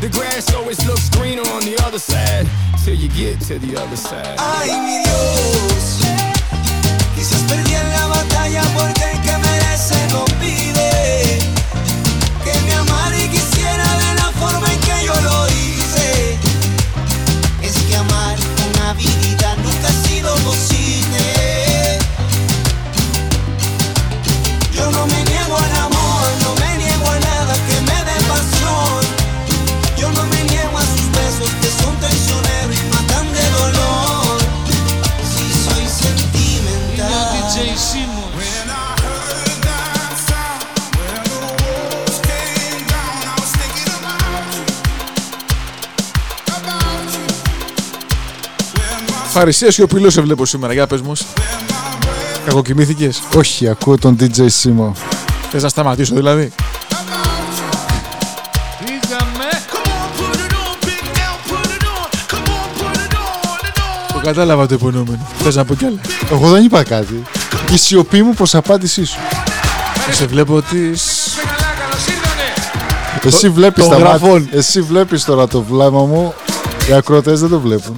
The 0.01 0.09
grass 0.09 0.53
always 0.53 0.85
looks 0.85 1.09
greener 1.11 1.47
on 1.55 1.61
the 1.61 1.77
other 1.85 1.99
side 1.99 2.45
till 2.83 2.95
you 2.95 3.07
get 3.09 3.39
to 3.47 3.57
the 3.59 3.77
other 3.77 3.95
side. 3.95 4.35
Ay, 4.37 4.71
mi 4.81 4.97
Dios. 5.03 6.03
Quizás 7.15 7.41
perdí 7.47 7.73
en 7.73 7.89
la 7.89 8.07
batalla 8.07 8.61
porque 8.75 9.03
el 9.11 9.21
que 9.21 9.37
merece 9.37 9.95
no 10.11 10.25
pide. 10.41 11.02
imposible 20.43 21.32
Φαρισία 49.33 49.71
σιωπηλό 49.71 50.09
σε 50.09 50.21
βλέπω 50.21 50.45
σήμερα. 50.45 50.73
Για 50.73 50.87
πες 50.87 51.01
μου. 51.01 51.11
Κακοκοιμήθηκες; 52.45 53.21
Όχι, 53.35 53.67
ακούω 53.69 53.97
τον 53.97 54.17
DJ 54.19 54.45
Σίμω. 54.47 54.93
Θες 55.51 55.63
να 55.63 55.69
σταματήσω 55.69 56.15
δηλαδή; 56.15 56.51
Φύγαμε. 58.79 59.49
Το 64.13 64.19
κατάλαβα 64.23 64.67
το 64.67 64.73
υπονοούμενο. 64.73 65.27
Θες 65.43 65.55
να 65.55 65.65
πω 65.65 65.75
κι 65.75 65.85
άλλα; 65.85 65.99
Εγώ 66.31 66.49
δεν 66.49 66.63
είπα 66.63 66.83
κάτι. 66.83 67.23
Η 67.73 67.77
σιωπή 67.77 68.21
μου 68.23 68.33
προς 68.33 68.55
απάντησή 68.55 69.05
σου. 69.05 69.19
Σε 70.11 70.25
βλέπω 70.25 70.61
τις... 70.61 71.03
Εσύ 73.25 73.45
Το- 73.47 73.51
βλέπεις 73.53 73.83
των 73.83 73.91
τα 73.93 73.97
γραφών. 73.99 74.29
μάτια. 74.41 74.57
Εσύ 74.57 74.81
βλέπεις 74.81 75.23
τώρα 75.25 75.47
το 75.47 75.61
βλέμμα 75.61 76.03
μου. 76.05 76.33
Οι 76.89 76.93
ακροατές 76.93 77.39
δεν 77.39 77.49
το 77.49 77.59
βλέπουν. 77.59 77.97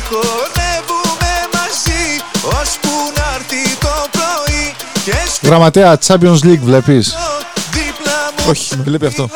Θα 0.00 0.06
χορεύουμε 0.08 1.32
μαζί, 1.54 2.22
ώσπου 2.60 2.88
να 3.16 3.34
έρθει 3.34 3.76
το 3.80 4.08
πρωί 4.10 4.74
Και 5.04 5.12
στο 5.28 5.46
Γραμματέα 5.46 5.98
Champions 6.06 6.38
League 6.44 6.58
βλέπεις. 6.62 7.14
δίπλα 7.72 8.32
μου 8.38 8.44
Όχι, 8.48 8.76
με 8.76 8.82
βλέπει 8.82 9.06
αυτό. 9.06 9.28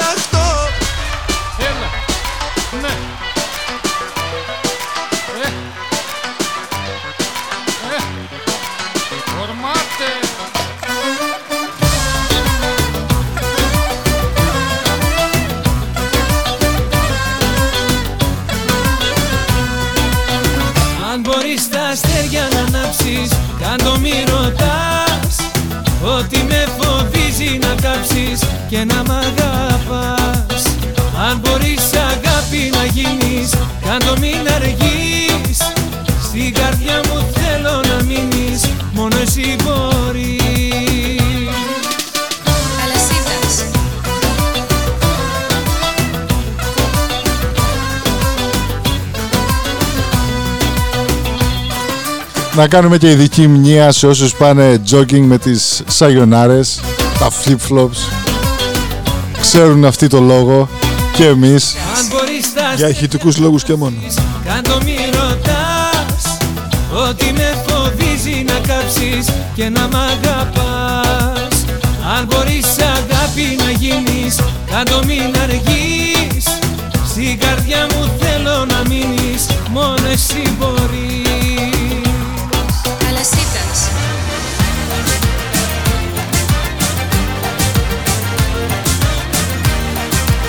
Να 52.56 52.68
κάνουμε 52.68 52.98
και 52.98 53.10
ειδική 53.10 53.46
μνήμα 53.46 53.92
σε 53.92 54.06
όσους 54.06 54.34
πάνε 54.34 54.82
jogging 54.90 55.20
με 55.20 55.38
τις 55.38 55.82
σαγιονάρες, 55.86 56.80
τα 57.18 57.30
flip-flops. 57.30 58.12
Ξέρουν 59.40 59.84
αυτοί 59.84 60.06
το 60.06 60.20
λόγο 60.20 60.68
και 61.16 61.26
εμείς. 61.26 61.74
Αν 61.96 62.06
μπορείς 62.10 62.54
τα 62.54 62.74
Για 62.76 62.88
ηχητικούς 62.88 63.38
λόγους 63.38 63.62
και 63.64 63.74
μόνο. 63.74 63.96
Κάντο 64.44 64.78
μη 64.84 64.96
ρωτάς 65.12 66.38
Ότι 67.08 67.32
με 67.32 67.62
φοβίζει 67.66 68.44
να 68.46 68.74
κάψεις 68.74 69.26
και 69.54 69.68
να 69.68 69.88
μ' 69.88 69.96
αγαπάς 69.96 71.64
Αν 72.16 72.26
μπορείς 72.26 72.66
αγάπη 72.78 73.56
να 73.64 73.70
γίνεις 73.70 74.36
Κάντο 74.70 75.00
μην 75.06 75.34
αργείς 75.42 76.44
Στην 77.08 77.38
καρδιά 77.38 77.86
μου 77.90 78.23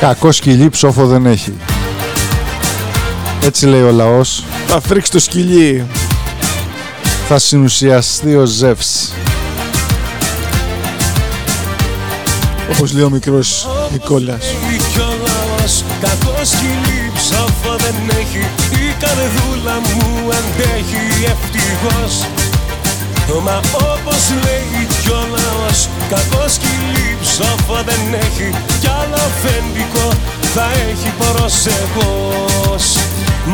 Κακό 0.06 0.32
σκυλί 0.32 0.70
ψόφο 0.70 1.06
δεν 1.06 1.26
έχει. 1.26 1.54
Έτσι 3.44 3.66
λέει 3.66 3.82
ο 3.82 3.92
λαός. 3.92 4.44
Θα 4.68 4.82
φρίξει 4.82 5.12
το 5.12 5.20
σκυλί. 5.20 5.86
Θα 7.28 7.40
συνουσιαστεί 7.40 8.36
ο 8.36 8.46
Ζεύς. 8.46 9.14
Όπως 12.72 12.94
λέει 12.94 13.04
ο 13.04 13.10
μικρός 13.10 13.68
Νικόλας. 13.92 14.46
Κι 14.94 15.00
ο 15.00 15.14
λαός 15.26 15.84
κακό 16.02 16.36
σκυλί 16.44 17.12
ψόφο 17.14 17.76
δεν 17.78 18.18
έχει 18.20 18.46
Η 18.72 18.96
καρδούλα 19.00 19.74
μου 19.74 20.30
αντέχει 20.30 21.26
ευτυχώς 21.26 22.26
Μα 23.44 23.60
όπως 23.74 24.24
λέει 24.44 24.88
κι 25.02 25.10
ο 25.10 25.28
λαός 25.32 25.88
κακό 26.10 26.44
σκυλί 26.48 27.18
ψόφο 27.22 27.78
δεν 27.86 28.04
έχει 28.26 28.50
Κι 28.82 28.90
άλλο 29.02 29.20
αφεντικό 29.30 30.08
θα 30.54 30.66
έχει 30.90 31.10
προσεχώς 31.22 32.86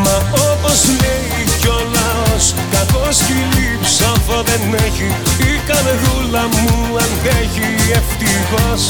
Μα 0.03 0.17
όπως 0.51 0.79
λέει 1.01 1.43
κι 1.59 1.67
ο 1.67 1.79
λαός 1.95 2.53
κακό 2.71 3.05
σκυλί 3.11 3.79
ψόφο 3.81 4.37
δεν 4.49 4.63
έχει 4.87 5.09
Η 5.51 5.53
καρδούλα 5.67 6.43
μου 6.59 6.97
αντέχει 7.05 7.69
ευτυχώς. 7.99 8.81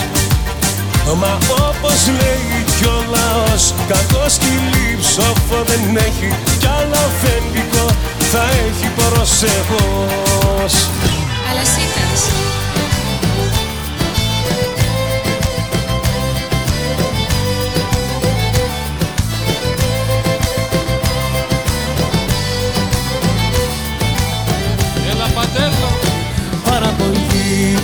Μα 1.22 1.38
όπως 1.68 2.07
λέει 2.07 2.64
κι 2.78 2.86
ο 2.86 3.03
λαός 3.09 3.74
Κακό 3.88 4.30
σκυλί 4.30 4.97
ψόφο 5.01 5.64
δεν 5.66 5.95
έχει 5.95 6.34
Κι 6.59 6.68
άλλο 6.80 6.95
αφεντικό 7.09 7.86
θα 8.32 8.43
έχει 8.43 8.88
προσεχώς 8.95 10.74
Αλασίδας. 11.49 12.41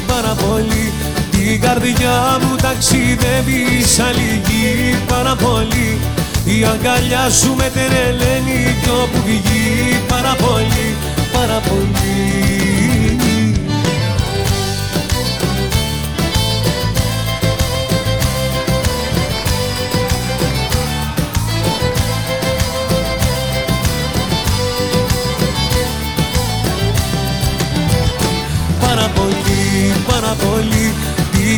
Πολύ, 0.08 0.22
πάρα 0.22 0.34
πολύ. 0.34 0.92
Την 1.32 1.62
καρδιά 1.62 2.38
μου 2.42 2.56
ταξιδεύει 2.56 3.84
σαν 3.86 4.14
λυγή 4.16 4.98
Πάρα 5.08 5.36
πολύ. 5.36 6.00
Η 6.46 6.66
αγκαλιά 6.66 7.30
σου 7.30 7.56
με 7.56 7.72
τερελαίνει 7.74 8.76
Κι 8.84 8.90
όπου 8.90 9.22
βγει 9.26 10.02
Πάρα 10.08 10.36
πολύ, 10.36 10.96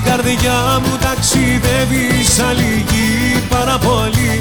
καρδιά 0.10 0.60
μου 0.84 0.94
ταξιδεύει 1.06 2.08
σαν 2.36 2.54
λυγή 2.60 3.14
Πάρα 3.56 3.78
πολύ 3.88 4.34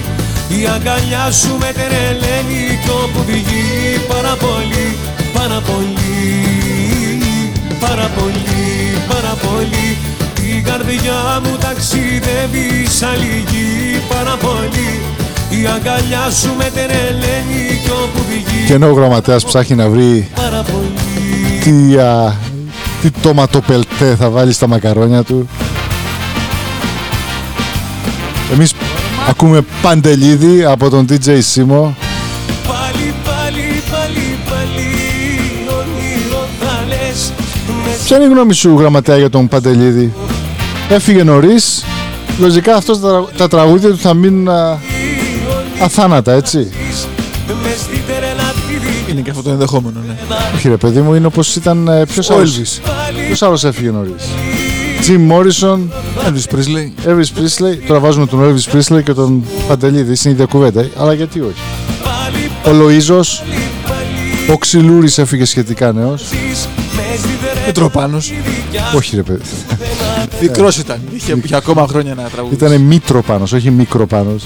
Η 0.59 0.61
αγκαλιά 0.75 1.25
σου 1.41 1.53
με 1.62 1.71
τερελαίνει 1.79 2.62
Κι 2.83 2.91
όπου 3.03 3.21
βγει 3.29 3.66
Πάρα 4.12 4.35
πολύ, 4.45 4.87
πάρα 5.39 5.61
πολύ 5.69 6.07
Πάρα 7.85 8.09
πολύ, 8.16 8.61
πάρα 9.12 9.35
πολύ 9.45 9.89
Η 10.53 10.61
καρδιά 10.69 11.21
μου 11.45 11.55
ταξιδεύει 11.66 12.69
σαν 12.99 13.14
λυγή 13.23 14.01
Πάρα 14.14 14.35
πολύ 14.47 14.91
η 15.51 15.66
αγκαλιά 15.66 16.31
σου 16.31 16.55
με 16.59 16.71
τερελαίνει 16.75 17.81
κι 17.85 17.91
όπου 17.91 18.21
βγει 18.29 18.66
Και 18.66 18.75
ενώ 18.75 18.89
ο 18.89 18.93
γραμματέας 18.93 19.45
ψάχνει 19.45 19.77
να 19.77 19.89
βρει 19.89 20.29
Πάρα 20.35 20.62
πολύ 20.62 21.09
τι, 21.62 21.99
α, 21.99 22.37
τι 23.03 23.11
τοματοπελτέ 23.11 24.14
θα 24.18 24.30
βάλει 24.30 24.53
στα 24.53 24.66
μακαρόνια 24.66 25.22
του. 25.22 25.49
Εμείς 28.53 28.74
ακούμε 29.28 29.61
Παντελίδη 29.82 30.64
από 30.64 30.90
τον 30.90 31.07
DJ 31.11 31.38
Σίμο. 31.40 31.96
Πάλι, 32.66 33.14
πάλι, 33.24 33.82
πάλι, 33.90 34.38
πάλι 34.49 34.86
όνειρο 35.68 36.46
θα 36.61 36.84
λες 36.88 37.32
με 37.66 37.90
Ποια 38.05 38.16
είναι 38.16 38.26
η 38.26 38.28
γνώμη 38.28 38.55
σου 38.55 38.78
γραμματέα 38.78 39.16
για 39.16 39.30
τον 39.30 39.49
Παντελίδη. 39.49 40.12
Έφυγε 40.88 41.22
νωρίς 41.22 41.84
Λογικά 42.38 42.76
αυτός 42.76 43.01
τα, 43.01 43.26
τα 43.36 43.49
τραγούδια 43.49 43.88
του 43.88 43.99
θα 43.99 44.14
μείνουν 44.14 44.49
α, 44.49 44.78
αθάνατα, 45.82 46.32
έτσι. 46.32 46.70
Είναι 49.11 49.21
και 49.21 49.31
αυτό 49.31 49.43
το 49.43 49.51
ενδεχόμενο, 49.51 50.01
ναι. 50.07 50.17
Όχι 50.55 50.69
ρε 50.69 50.77
παιδί 50.77 51.01
μου, 51.01 51.15
είναι 51.15 51.27
όπως 51.27 51.57
ήταν 51.57 51.89
ε, 51.89 52.07
ποιος 52.07 52.31
Ο 52.31 52.35
άλλος. 52.35 52.59
Elvis. 52.59 52.81
Ποιος 53.27 53.43
άλλος 53.43 53.65
έφυγε 53.65 53.91
νωρίς; 53.91 54.29
Jim 55.07 55.33
Morrison, 55.33 55.79
Elvis 56.27 56.55
Presley. 56.55 57.09
Elvis 57.09 57.39
Presley. 57.39 57.79
Τώρα 57.87 58.01
βάζουμε 58.01 58.27
τον 58.27 58.41
Elvis 58.43 58.75
Presley 58.77 59.03
και 59.03 59.13
τον 59.13 59.45
Παντελίδη 59.69 60.15
στην 60.15 60.31
ίδια 60.31 60.45
κουβέντα. 60.45 60.87
Αλλά 60.99 61.13
γιατί 61.13 61.41
όχι; 61.41 61.61
Ο 62.65 62.71
Λοΐζος, 62.71 63.43
ο 64.53 64.59
Ξυλούρης 64.59 65.19
έφυγε 65.19 65.45
σχετικά 65.45 65.93
νέος. 65.93 66.25
Μητροπάνος. 67.67 68.33
Όχι 68.97 69.17
ρε 69.17 69.23
παιδί. 69.23 69.41
Μικρός 70.41 70.77
ήταν. 70.77 71.01
Είχε, 71.15 71.41
είχε 71.45 71.57
ακόμα 71.57 71.87
χρόνια 71.89 72.15
να 72.15 72.23
τραγουδίσει. 72.23 72.65
Ήτανε 72.65 72.79
Μήτροπάνος, 72.79 73.53
όχι 73.53 73.71
Μικροπάνος. 73.71 74.45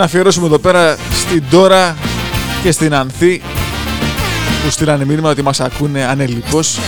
Να 0.00 0.06
αφιερώσουμε 0.06 0.46
εδώ 0.46 0.58
πέρα 0.58 0.96
στην 1.12 1.42
Δώρα 1.50 1.96
και 2.62 2.72
στην 2.72 2.94
Ανθή 2.94 3.42
που 4.64 4.70
στείλανε 4.70 5.04
μήνυμα 5.04 5.30
ότι 5.30 5.42
μας 5.42 5.60
ακούνε 5.60 6.04
ανελιπώς. 6.04 6.78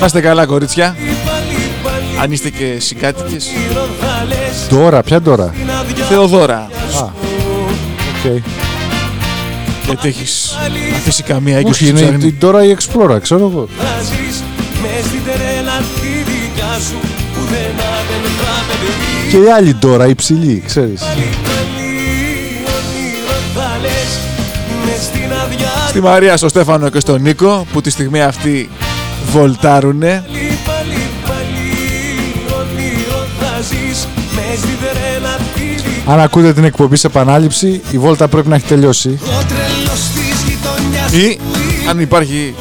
Να 0.00 0.06
είστε 0.06 0.20
καλά 0.20 0.46
κορίτσια. 0.46 0.96
Αν 2.22 2.32
είστε 2.32 2.50
και 2.50 2.74
συγκάτοικες. 2.78 3.46
Δώρα, 4.68 5.02
ποια 5.02 5.22
Δώρα; 5.22 5.54
Θεοδώρα. 6.08 6.56
Α, 7.00 7.04
οκ. 8.24 8.42
Γιατί 9.86 10.08
έχεις 10.08 10.56
αφήσει 10.96 11.22
καμία 11.22 11.56
έγκυος 11.56 11.80
Όχι, 11.80 11.84
στο 11.86 11.96
είναι 11.98 12.06
ψάρι. 12.06 12.18
την 12.18 12.38
Dora 12.38 12.64
the 12.64 12.76
Explorer, 12.78 13.18
ξέρω 13.22 13.46
εγώ. 13.52 13.68
θα 13.78 14.02
ζεις 14.02 14.42
Μες 14.82 15.04
στην 15.06 15.20
τρέλα 15.24 15.76
τη 15.78 16.08
δικιά 16.30 16.78
σου 16.88 16.96
Πουθενά 17.34 17.90
δεν 18.08 18.30
θα 18.38 18.64
με 18.68 18.74
βρεις 18.80 19.30
Και 19.32 19.36
η 19.36 19.50
άλλη 19.56 19.74
τώρα, 19.74 20.06
η 20.06 20.14
ψηλή, 20.14 20.62
ξέρεις. 20.66 21.02
Στη 25.88 26.00
Μαρία, 26.00 26.36
στο 26.36 26.48
Στέφανο 26.48 26.88
και 26.88 27.00
στον 27.00 27.22
Νίκο 27.22 27.66
που 27.72 27.80
τη 27.80 27.90
στιγμή 27.90 28.22
αυτή 28.22 28.68
βολτάρουνε. 29.30 30.24
Πάλι, 30.26 30.58
πάλι, 30.66 30.98
πάλι 31.26 31.72
Όνειρο 32.60 33.26
θα 33.40 33.60
ζεις 33.60 34.08
Μες 34.34 34.58
στην 34.58 34.76
τρέλα 34.80 35.36
τη 35.54 35.60
δικιά 35.60 36.12
Αν 36.12 36.20
ακούτε 36.20 36.52
την 36.52 36.64
εκπομπή 36.64 36.96
σε 36.96 37.06
επανάληψη, 37.06 37.80
η 37.90 37.98
βόλτα 37.98 38.28
πρέπει 38.28 38.48
να 38.48 38.54
έχει 38.54 38.66
τελειώσει. 38.66 39.18
Ο 39.22 39.44
τρελός 39.48 40.00
της 40.14 40.42
γειτονιάς 40.46 41.12
Ή 41.12 41.38
αν 41.88 42.00
υπάρχει 42.00 42.54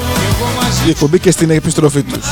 η 0.86 0.90
εκπομπή 0.90 1.20
και 1.20 1.32
στην 1.32 1.50
επιστροφή 1.50 2.04
τους. 2.04 2.24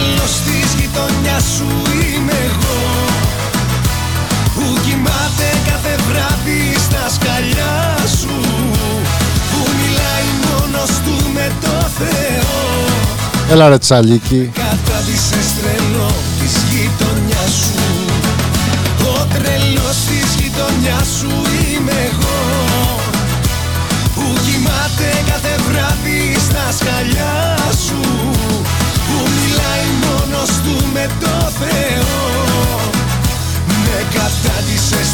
Ο 0.00 0.02
τρελός 0.02 0.34
της 0.46 0.68
γειτονιάς 0.80 1.44
σου 1.56 1.68
είμαι 2.00 2.36
εγώ. 2.50 2.78
Που 4.54 4.80
κοιμάται 4.84 5.48
κάθε 5.68 5.94
βράδυ 6.08 6.62
στα 6.86 7.04
σκαλιά 7.14 7.78
σου. 8.18 8.36
Που 9.50 9.60
μιλάει 9.78 10.28
μόνος 10.44 10.92
του 11.04 11.16
με 11.34 11.52
το 11.64 11.74
Θεό. 11.98 12.58
Έλα 13.50 13.68
ρε 13.68 13.78
τσαλίκι. 13.78 14.50
Κατάδυσες 14.54 15.48
τρελό 15.58 16.12
της 16.38 16.54
γειτονιάς 16.70 17.52
σου. 17.62 17.88
Ο 19.14 19.16
τρελός 19.34 19.98
της 20.08 20.28
γειτονιάς 20.38 21.08
σου 21.18 21.32
είμαι 21.60 21.96
εγώ. 22.10 22.40
Που 24.14 24.24
κοιμάται 24.44 25.08
κάθε 25.30 25.54
βράδυ 25.68 26.22
στα 26.46 26.64
σκαλιά 26.78 27.56
σου 27.86 28.09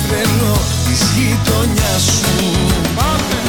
κατάδυσες 0.07 0.29
τρελό 0.29 0.57
της 0.87 1.01
γειτονιάς 1.17 2.03
σου 2.03 2.45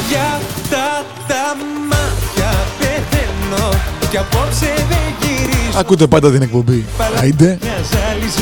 Για 0.08 0.40
τα 0.70 1.04
τα 1.26 1.56
μάτια 1.88 2.50
πεθαίνω 2.78 3.68
Κι 4.10 4.16
απόψε 4.16 4.74
δεν 4.88 5.14
γυρίζω 5.20 5.78
Ακούτε 5.78 6.06
πάντα 6.06 6.30
την 6.30 6.42
εκπομπή. 6.42 6.84
Άιντε. 7.20 7.58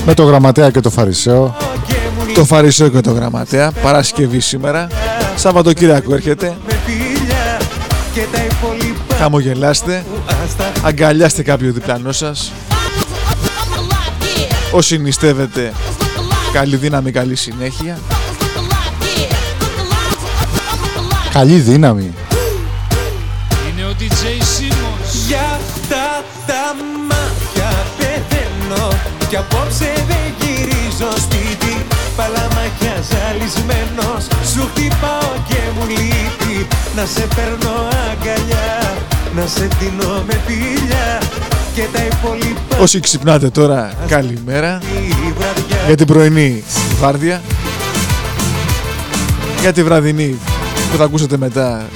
Με 0.06 0.14
το 0.14 0.24
γραμματέα 0.24 0.70
και 0.70 0.80
το 0.80 0.90
φαρισαίο. 0.90 1.56
Το 2.34 2.44
Φαρισαίο 2.44 2.88
και 2.88 3.00
το 3.00 3.12
Γραμματέα. 3.12 3.70
Παρασκευή 3.82 4.40
σήμερα. 4.40 4.86
Σαββατοκύριακο 5.36 6.14
έρχεται. 6.14 6.56
με 6.66 6.74
φίλια 6.86 7.58
και 8.14 8.26
τα 8.32 8.44
υπόλοιπα 8.44 9.14
Χαμογελάστε. 9.18 10.04
Αγκαλιάστε 10.82 11.42
κάποιο 11.42 11.72
διπλανό 11.72 12.12
σας. 12.12 12.52
Όσοι 14.70 14.98
νηστεύετε, 14.98 15.72
καλή 16.58 16.76
δύναμη, 16.76 17.10
καλή 17.10 17.34
συνέχεια. 17.34 17.98
Καλή 21.32 21.54
δύναμη. 21.54 22.14
Είναι 23.68 23.84
ο 23.84 23.92
DJ 24.00 24.22
Σίμος. 24.54 25.26
Για 25.26 25.60
τα 25.88 26.24
τα 26.46 26.64
μάτια 27.08 27.70
πεθαίνω. 27.98 28.88
Κι 29.28 29.36
απόψε 29.36 29.92
δεν 30.08 30.26
γυρίζω 30.40 31.10
σπίτι. 31.24 31.74
Παλαμάκια 32.16 32.94
ζαλισμένος. 33.10 34.22
Σου 34.52 34.62
χτυπάω 34.70 35.32
και 35.48 35.60
μου 35.74 35.86
λείπει. 35.88 36.66
Να 36.96 37.04
σε 37.14 37.24
παίρνω 37.34 37.74
αγκαλιά. 38.10 38.96
Να 39.36 39.46
σε 39.46 39.68
τίνω 39.78 40.24
με 40.26 40.40
πήλια 40.46 41.22
Και 41.74 41.82
τα 41.92 42.04
υπόλοιπα 42.04 42.76
Όσοι 42.80 43.00
ξυπνάτε 43.00 43.50
τώρα, 43.50 43.94
καλημέρα. 44.08 44.78
Η 45.46 45.62
βραδιά 45.62 45.86
Για 45.86 45.96
την 45.96 46.06
πρωινή 46.06 46.64
βάρδια. 47.00 47.42
Για 49.60 49.72
τη 49.72 49.82
βραδινή 49.82 50.38
που 50.90 50.96
θα 50.96 51.04
ακούσετε 51.04 51.36
μετά 51.36 51.86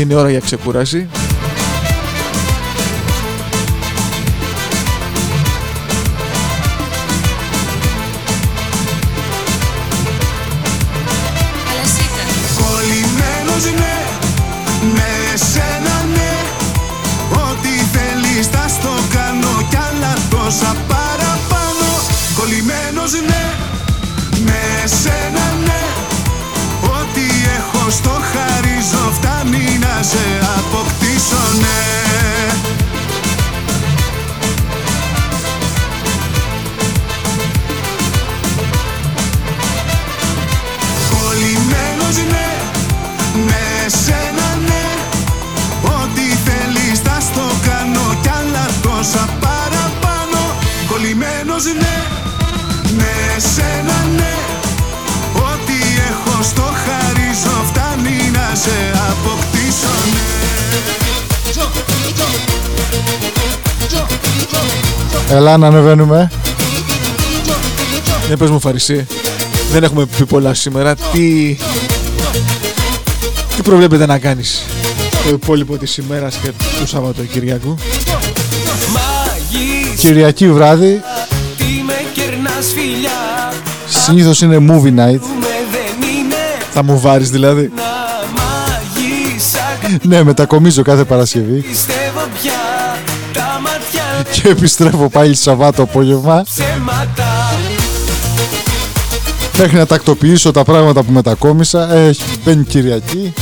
είναι 0.00 0.14
ώρα 0.14 0.30
για 0.30 0.40
ξεκούραση. 0.40 1.08
Έλα 65.34 65.56
να 65.56 65.66
ανεβαίνουμε. 65.66 66.30
Ναι, 68.28 68.36
πες 68.36 68.50
μου 68.50 68.60
Φαρισί. 68.60 69.06
Δεν 69.72 69.82
έχουμε 69.82 70.06
πει 70.06 70.26
πολλά 70.26 70.54
σήμερα. 70.54 70.94
Τι... 70.94 71.56
Τι 73.56 73.62
προβλέπετε 73.62 74.06
να 74.06 74.18
κάνεις 74.18 74.62
το 75.24 75.30
υπόλοιπο 75.30 75.76
της 75.76 75.96
ημέρας 75.96 76.36
και 76.36 76.48
του 76.80 76.86
Σαββατοκυριακού; 76.86 77.78
Κυριακή 79.96 80.52
βράδυ. 80.52 81.02
Τι 81.56 81.64
με 81.86 82.04
κερνάς 82.12 82.72
φιλιά 82.74 83.52
Συνήθως 83.88 84.40
είναι 84.40 84.56
movie 84.56 84.98
night. 84.98 85.20
Με 85.40 85.54
δεν 85.72 86.08
είναι 86.08 86.36
Θα 86.72 86.82
μου 86.84 87.00
βάρεις 87.00 87.30
δηλαδή. 87.30 87.72
μαγίσα 88.36 89.78
Ναι, 90.02 90.22
μετακομίζω 90.22 90.82
κάθε 90.82 91.04
Παρασκευή. 91.04 91.60
Πιστεύω 91.60 92.20
πια 92.42 92.52
Τα 92.52 92.58
μάτια 92.58 92.61
Και 94.32 94.48
επιστρέφω 94.48 95.08
πάλι 95.08 95.34
Σαββάτο 95.34 95.82
απόγευμα. 95.82 96.42
ψέματα 96.42 97.42
Μέχρι 99.58 99.76
να 99.76 99.86
τακτοποιήσω 99.86 100.50
τα 100.50 100.64
πράγματα 100.64 101.02
που 101.02 101.12
μετακόμισα. 101.12 101.92
Ε, 101.94 102.14
μπαίνει 102.44 102.64
Κυριακή. 102.64 103.32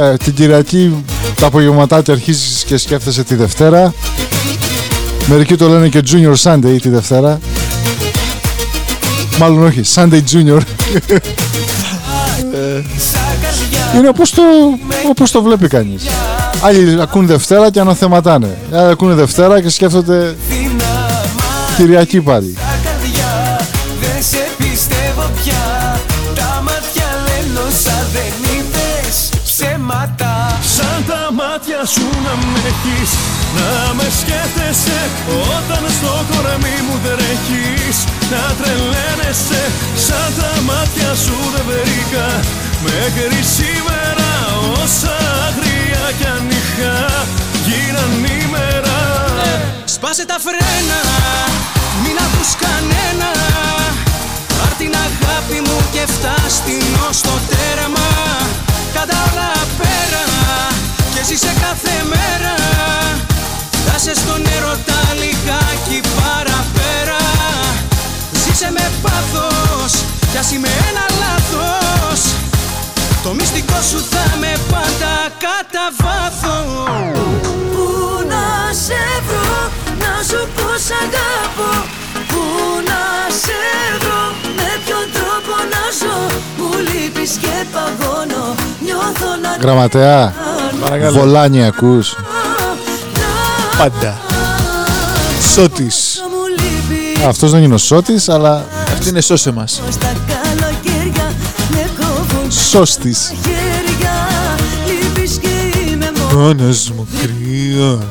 Ε, 0.00 0.16
την 0.16 0.34
Κυριακή 0.34 1.04
τα 1.40 1.46
απογευματάκια 1.46 2.14
αρχίζεις 2.14 2.64
και 2.64 2.76
σκέφτεσαι 2.76 3.24
τη 3.24 3.34
Δευτέρα. 3.34 3.94
Μερικοί 5.26 5.56
το 5.56 5.68
λένε 5.68 5.88
και 5.88 6.02
Junior 6.10 6.34
Sunday 6.42 6.78
τη 6.80 6.88
Δευτέρα. 6.88 7.38
Μάλλον 9.38 9.64
όχι, 9.64 9.82
Sunday 9.94 10.20
Junior. 10.32 10.60
Ε, 12.52 12.82
είναι 13.96 14.08
όπως 14.08 14.30
το, 14.30 14.42
όπως 15.08 15.30
το 15.30 15.42
βλέπει 15.42 15.68
κανείς. 15.68 16.02
Άλλοι 16.62 17.00
ακούν 17.00 17.26
Δευτέρα 17.26 17.70
και 17.70 17.80
αναθεματάνε. 17.80 18.58
Άλλοι 18.72 18.90
ακούν 18.90 19.14
Δευτέρα 19.14 19.60
και 19.60 19.68
σκέφτονται 19.68 20.36
Κυριακή 21.76 22.20
πάλι. 22.20 22.56
Δεν 24.00 24.22
σε 24.30 24.44
πιστεύω 24.56 25.30
πια. 25.38 25.64
Τα 26.34 26.62
μάτια 26.66 27.08
λένε 27.26 27.58
όσα 27.68 27.98
δεν 28.14 28.32
είπες. 28.54 29.16
Ψέματα. 29.48 30.32
Σαν 30.74 30.98
τα 31.08 31.22
μάτια 31.40 31.80
σου 31.94 32.06
να 32.24 32.32
με 32.50 32.58
έχεις 32.70 33.10
Να 33.56 33.94
με 33.96 34.06
σκέφτεσαι. 34.20 35.00
Όταν 35.54 35.82
στο 35.96 36.14
κορμί 36.30 36.76
μου 36.86 36.96
τρέχεις 37.04 37.96
Να 38.32 38.44
τρελαίνεσαι. 38.58 39.62
Σαν 40.06 40.28
τα 40.38 40.52
μάτια 40.68 41.10
σου 41.24 41.36
δεν 41.54 41.64
βρήκα 41.68 42.26
Μέχρι 42.86 43.40
σήμερα 43.56 44.30
Όσα 44.82 45.16
αγρία 45.18 45.47
κι 45.47 45.47
αν 46.82 46.94
είχα 46.94 47.26
Γίναν 47.66 48.24
ημέρα. 48.40 48.98
Σπάσε 49.84 50.26
τα 50.26 50.38
φρένα 50.44 51.00
Μην 52.02 52.16
ακούς 52.24 52.52
κανένα. 52.64 53.30
Πάρ' 54.58 54.76
την 54.78 54.92
αγάπη 55.06 55.58
μου 55.66 55.78
και 55.92 56.04
φτάστην 56.14 56.82
ως 57.08 57.20
το 57.20 57.34
τέρμα. 57.48 58.08
Κάτα 58.94 59.16
όλα 59.28 59.52
πέρα 59.78 60.24
Και 61.14 61.22
ζήσε 61.28 61.52
κάθε 61.60 61.94
μέρα. 62.12 62.54
Φτάσε 63.70 64.14
στον 64.14 64.42
έρωτα 64.56 65.00
λιγάκι 65.20 66.00
παραπέρα. 66.16 67.22
Ζήσε 68.42 68.70
με 68.70 68.90
πάθος 69.02 69.92
Κι 70.30 70.38
ας 70.38 70.52
είμαι 70.52 70.68
ένα 70.88 71.04
λάθος 71.22 72.47
Το 73.22 73.34
μυστικό 73.34 73.74
σου 73.90 73.98
θα 74.10 74.36
με 74.40 74.52
πάντα 74.70 75.14
κατά 75.44 75.86
βάθος 76.02 77.18
Πού 77.72 77.86
να 78.28 78.72
σε 78.84 79.00
βρω, 79.28 79.70
να 79.98 80.22
σου 80.28 80.48
πως 80.54 80.80
σ' 80.82 80.90
αγαπώ 81.02 81.72
Πού 82.28 82.42
να 82.90 83.02
σε 83.42 83.58
βρω, 84.00 84.22
με 84.56 84.70
ποιον 84.84 85.06
τρόπο 85.12 85.54
να 85.72 85.82
ζω 86.00 86.16
Μου 86.58 86.70
λείπεις 86.78 87.30
και 87.40 87.64
παγώνω, 87.72 88.54
νιώθω 88.84 89.30
να 89.42 89.56
Γραμματέα, 89.60 90.34
Παρακαλώ. 90.80 91.18
βολάνι 91.18 91.64
ακούς. 91.66 92.16
Πάντα. 93.78 94.16
Σώτης. 95.54 96.22
μου 96.30 96.46
λείπεις 96.62 97.24
Αυτός 97.24 97.50
δεν 97.50 97.62
είναι 97.62 97.74
ο 97.74 97.78
Σώτης, 97.78 98.28
αλλά 98.28 98.64
Αυτή 98.92 99.08
είναι 99.08 99.20
σώσε 99.20 99.50
μας. 99.52 99.80
Σώστης. 102.58 103.32
χέρια 103.42 104.14
Λείπεις 104.86 105.38
και 105.38 105.48
είμαι 105.90 106.10
μόνος 106.16 106.32
Μόνος 106.34 106.90
μου 106.90 107.08
κρύο, 107.22 108.02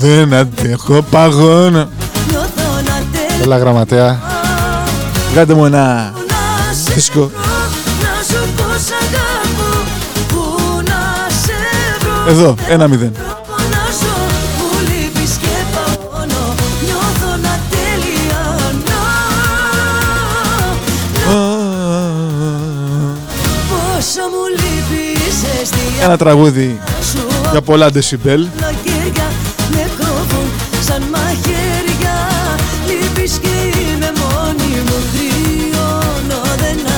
δεν 0.00 0.34
αντέχω, 0.34 1.02
παγώνω. 1.10 1.88
Νιώθω 2.30 2.80
να 2.84 3.02
τέλει 3.12 3.42
Έλα 3.42 3.58
γραμματέα. 3.58 4.20
Κάντε 5.34 5.54
μου 5.54 5.64
ένα 5.64 6.12
δίσκο. 6.94 7.30
Να 8.02 8.22
σου 8.28 8.48
πω 8.56 8.62
σ' 8.62 8.92
αγαπώ 9.02 9.88
Πού 10.28 10.56
να 10.84 11.26
σε 11.42 11.52
βρω 12.00 12.30
Εδώ, 12.30 12.54
ένα 12.68 12.88
μηδέν. 12.88 13.12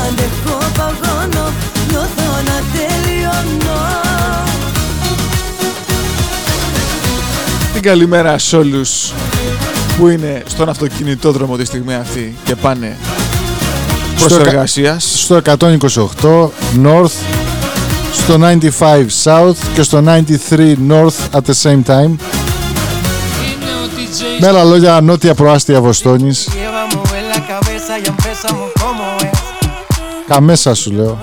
Αντέχω 0.09 0.59
παγώνω 0.76 1.53
Νιώθω 1.90 2.28
να 2.44 2.62
τελειώνω. 2.72 3.80
Την 7.72 7.82
καλημέρα 7.82 8.38
σε 8.38 8.57
όλους 8.57 9.12
που 9.98 10.09
είναι 10.09 10.42
στον 10.46 10.68
αυτοκινητόδρομο 10.68 11.57
τη 11.57 11.64
στιγμή 11.64 11.94
αυτή 11.94 12.36
και 12.44 12.55
πάνε 12.55 12.96
προς 14.18 14.32
Στο 14.32 14.40
εκα- 14.40 14.50
εργασίας. 14.50 15.12
Στο 15.16 15.34
128 15.36 16.53
North, 16.84 17.32
στο 18.23 18.39
95 18.79 19.07
South 19.25 19.57
και 19.75 19.83
στο 19.83 20.03
93 20.07 20.75
North 20.89 21.31
at 21.33 21.41
the 21.47 21.55
same 21.62 21.83
time. 21.87 22.11
Με 24.41 24.47
άλλα 24.49 24.64
λόγια, 24.64 25.01
νότια 25.01 25.35
προάστια 25.35 25.81
Βοστόνης. 25.81 26.49
Καμέσα 30.29 30.75
σου 30.75 30.91
λέω. 30.93 31.18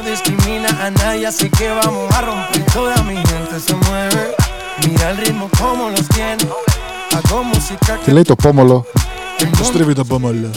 Τι 8.06 8.12
λέει 8.12 8.24
το 8.24 8.36
πόμολο. 8.36 8.86
Το 9.58 9.64
στρίβει 9.64 9.94
το 9.94 10.04
πόμολο. 10.04 10.50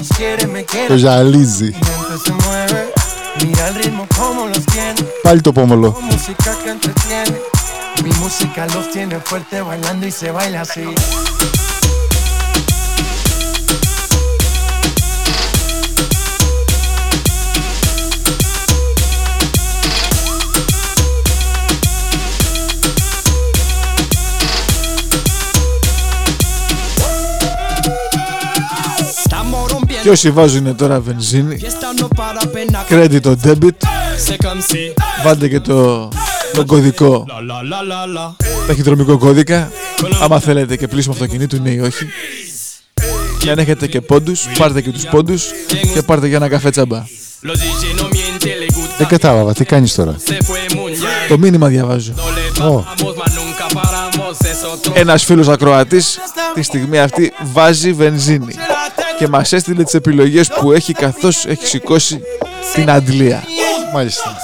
Το 0.88 0.94
γυαλίζει. 0.94 1.74
Mira 3.40 3.68
el 3.68 3.74
ritmo 3.76 4.06
como 4.16 4.46
los 4.46 4.64
tiene. 4.66 4.94
Palto 5.22 5.52
pómolo. 5.52 5.92
Música 6.00 6.56
que 6.62 6.70
entretiene. 6.70 7.40
Mi 8.02 8.10
música 8.20 8.66
los 8.66 8.90
tiene 8.90 9.18
fuerte 9.20 9.60
bailando 9.62 10.06
y 10.06 10.12
se 10.12 10.30
baila 10.30 10.62
así. 10.62 10.84
Και 30.02 30.10
όσοι 30.10 30.30
βάζουν 30.30 30.76
τώρα 30.76 31.00
βενζίνη, 31.00 31.60
Fiesta 31.60 32.00
no 32.00 32.06
para 32.16 32.46
pena 32.54 32.92
credit 32.92 33.20
το 33.20 33.36
debit, 33.44 33.76
C'est 34.26 34.46
comme 34.46 34.72
si 34.72 34.94
βάλτε 35.24 35.48
και 35.48 35.60
το, 35.60 36.08
το 36.52 36.64
κωδικό, 36.66 37.26
La 37.28 37.32
la 37.32 37.60
la 37.62 37.80
la 37.92 38.18
la 38.18 38.46
ταχυδρομικό 38.66 39.18
κώδικα. 39.18 39.70
Άμα 40.22 40.40
θέλετε 40.40 40.76
και 40.76 40.88
πλήσιμο 40.88 41.14
αυτοκινήτου, 41.14 41.62
ναι 41.62 41.70
ή 41.70 41.78
όχι. 41.78 42.06
Και 43.38 43.50
αν 43.50 43.58
έχετε 43.58 43.86
και 43.86 44.00
πόντους, 44.00 44.48
πάρτε 44.58 44.80
και 44.80 44.90
τους 44.90 45.04
πόντους 45.04 45.44
και 45.94 46.02
πάρτε 46.02 46.26
για 46.26 46.36
ένα 46.36 46.48
καφέ 46.48 46.70
τσάμπα. 46.70 47.04
Los 47.44 47.58
DJ 47.58 48.00
no 48.00 48.04
mienten, 48.16 48.54
le 48.62 48.66
gusta 48.74 48.96
Δεν 48.98 49.06
κατάλαβα, 49.06 49.52
τι 49.52 49.64
κάνεις 49.64 49.94
τώρα; 49.94 50.16
Se 50.26 50.32
fue 50.32 50.72
mundial 50.76 51.28
Το 51.28 51.38
μήνυμα 51.38 51.68
διαβάζω. 51.68 52.12
Ω, 52.60 52.64
Vamos, 52.64 53.16
ma 53.16 53.24
nunca 53.24 53.74
paramos 53.74 54.46
Eso 54.46 54.88
todo 54.88 54.92
Ένας 54.94 55.24
φίλος 55.24 55.48
ακροατής 55.48 56.18
τη 56.54 56.62
στιγμή 56.62 56.98
αυτή 56.98 57.32
βάζει 57.52 57.92
βενζίνη 57.92 58.54
και 59.22 59.28
μας 59.28 59.52
έστειλε 59.52 59.82
τις 59.84 59.94
επιλογές 59.94 60.48
που 60.48 60.72
έχει 60.72 60.92
καθώς 60.92 61.44
έχει 61.46 61.66
σηκώσει 61.66 62.20
την 62.74 62.90
αντλία. 62.90 63.42
μάλιστα. 63.94 64.36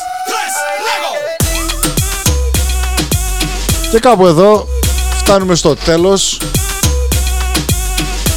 Και 3.91 3.99
κάπου 3.99 4.27
εδώ 4.27 4.69
φτάνουμε 5.17 5.55
στο 5.55 5.75
τέλος. 5.77 6.41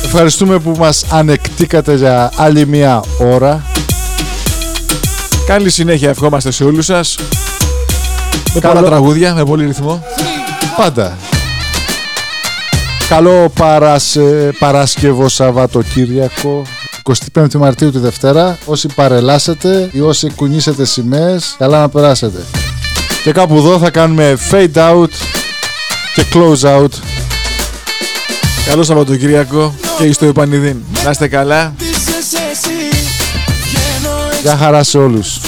Ευχαριστούμε 0.06 0.60
που 0.60 0.76
μας 0.78 1.06
ανεκτήκατε 1.10 1.96
για 1.96 2.32
άλλη 2.36 2.68
μία 2.68 3.04
ώρα. 3.20 3.64
Καλή 5.46 5.70
συνέχεια 5.70 6.10
ευχόμαστε 6.10 6.52
σε 6.52 6.64
όλους 6.64 6.86
σας. 6.86 7.16
Με 8.54 8.60
Καλό- 8.60 8.76
πολλά 8.76 8.88
τραγούδια, 8.88 9.34
με 9.34 9.44
πολύ 9.46 9.66
ρυθμό. 9.66 10.04
Πάντα. 10.78 11.18
Καλό 13.12 13.52
παρασ... 13.60 14.16
ε, 14.16 14.54
Παράσκευο 14.60 15.30
Σαββατοκύριακο 15.30 16.62
25 17.34 17.54
Μαρτίου 17.54 17.92
τη 17.92 18.00
Δευτέρα 18.00 18.58
Όσοι 18.66 18.88
παρελάσετε 18.96 19.90
ή 19.92 20.02
όσοι 20.02 20.32
κουνήσετε 20.36 20.86
σημαίες 20.86 21.56
Καλά 21.58 21.80
να 21.80 21.90
περάσετε 21.90 22.46
Και 23.24 23.32
κάπου 23.32 23.56
εδώ 23.56 23.78
θα 23.78 23.90
κάνουμε 23.90 24.38
fade 24.52 24.74
out 24.74 25.10
και 26.16 26.26
close 26.34 26.78
out 26.78 26.90
Καλό 28.66 28.84
Σαββατοκύριακο 28.84 29.74
και 29.98 30.14
στο 30.14 30.26
Ιωπανιδίν. 30.26 30.78
Να 31.04 31.10
είστε 31.10 31.28
καλά. 31.28 31.74
Είσαι 31.80 32.38
εσύ 32.52 32.70
Βγαίνω 33.64 34.42
Γεια 34.42 34.58
χαρά 34.58 34.84
σε 34.84 34.98
όλους 34.98 35.40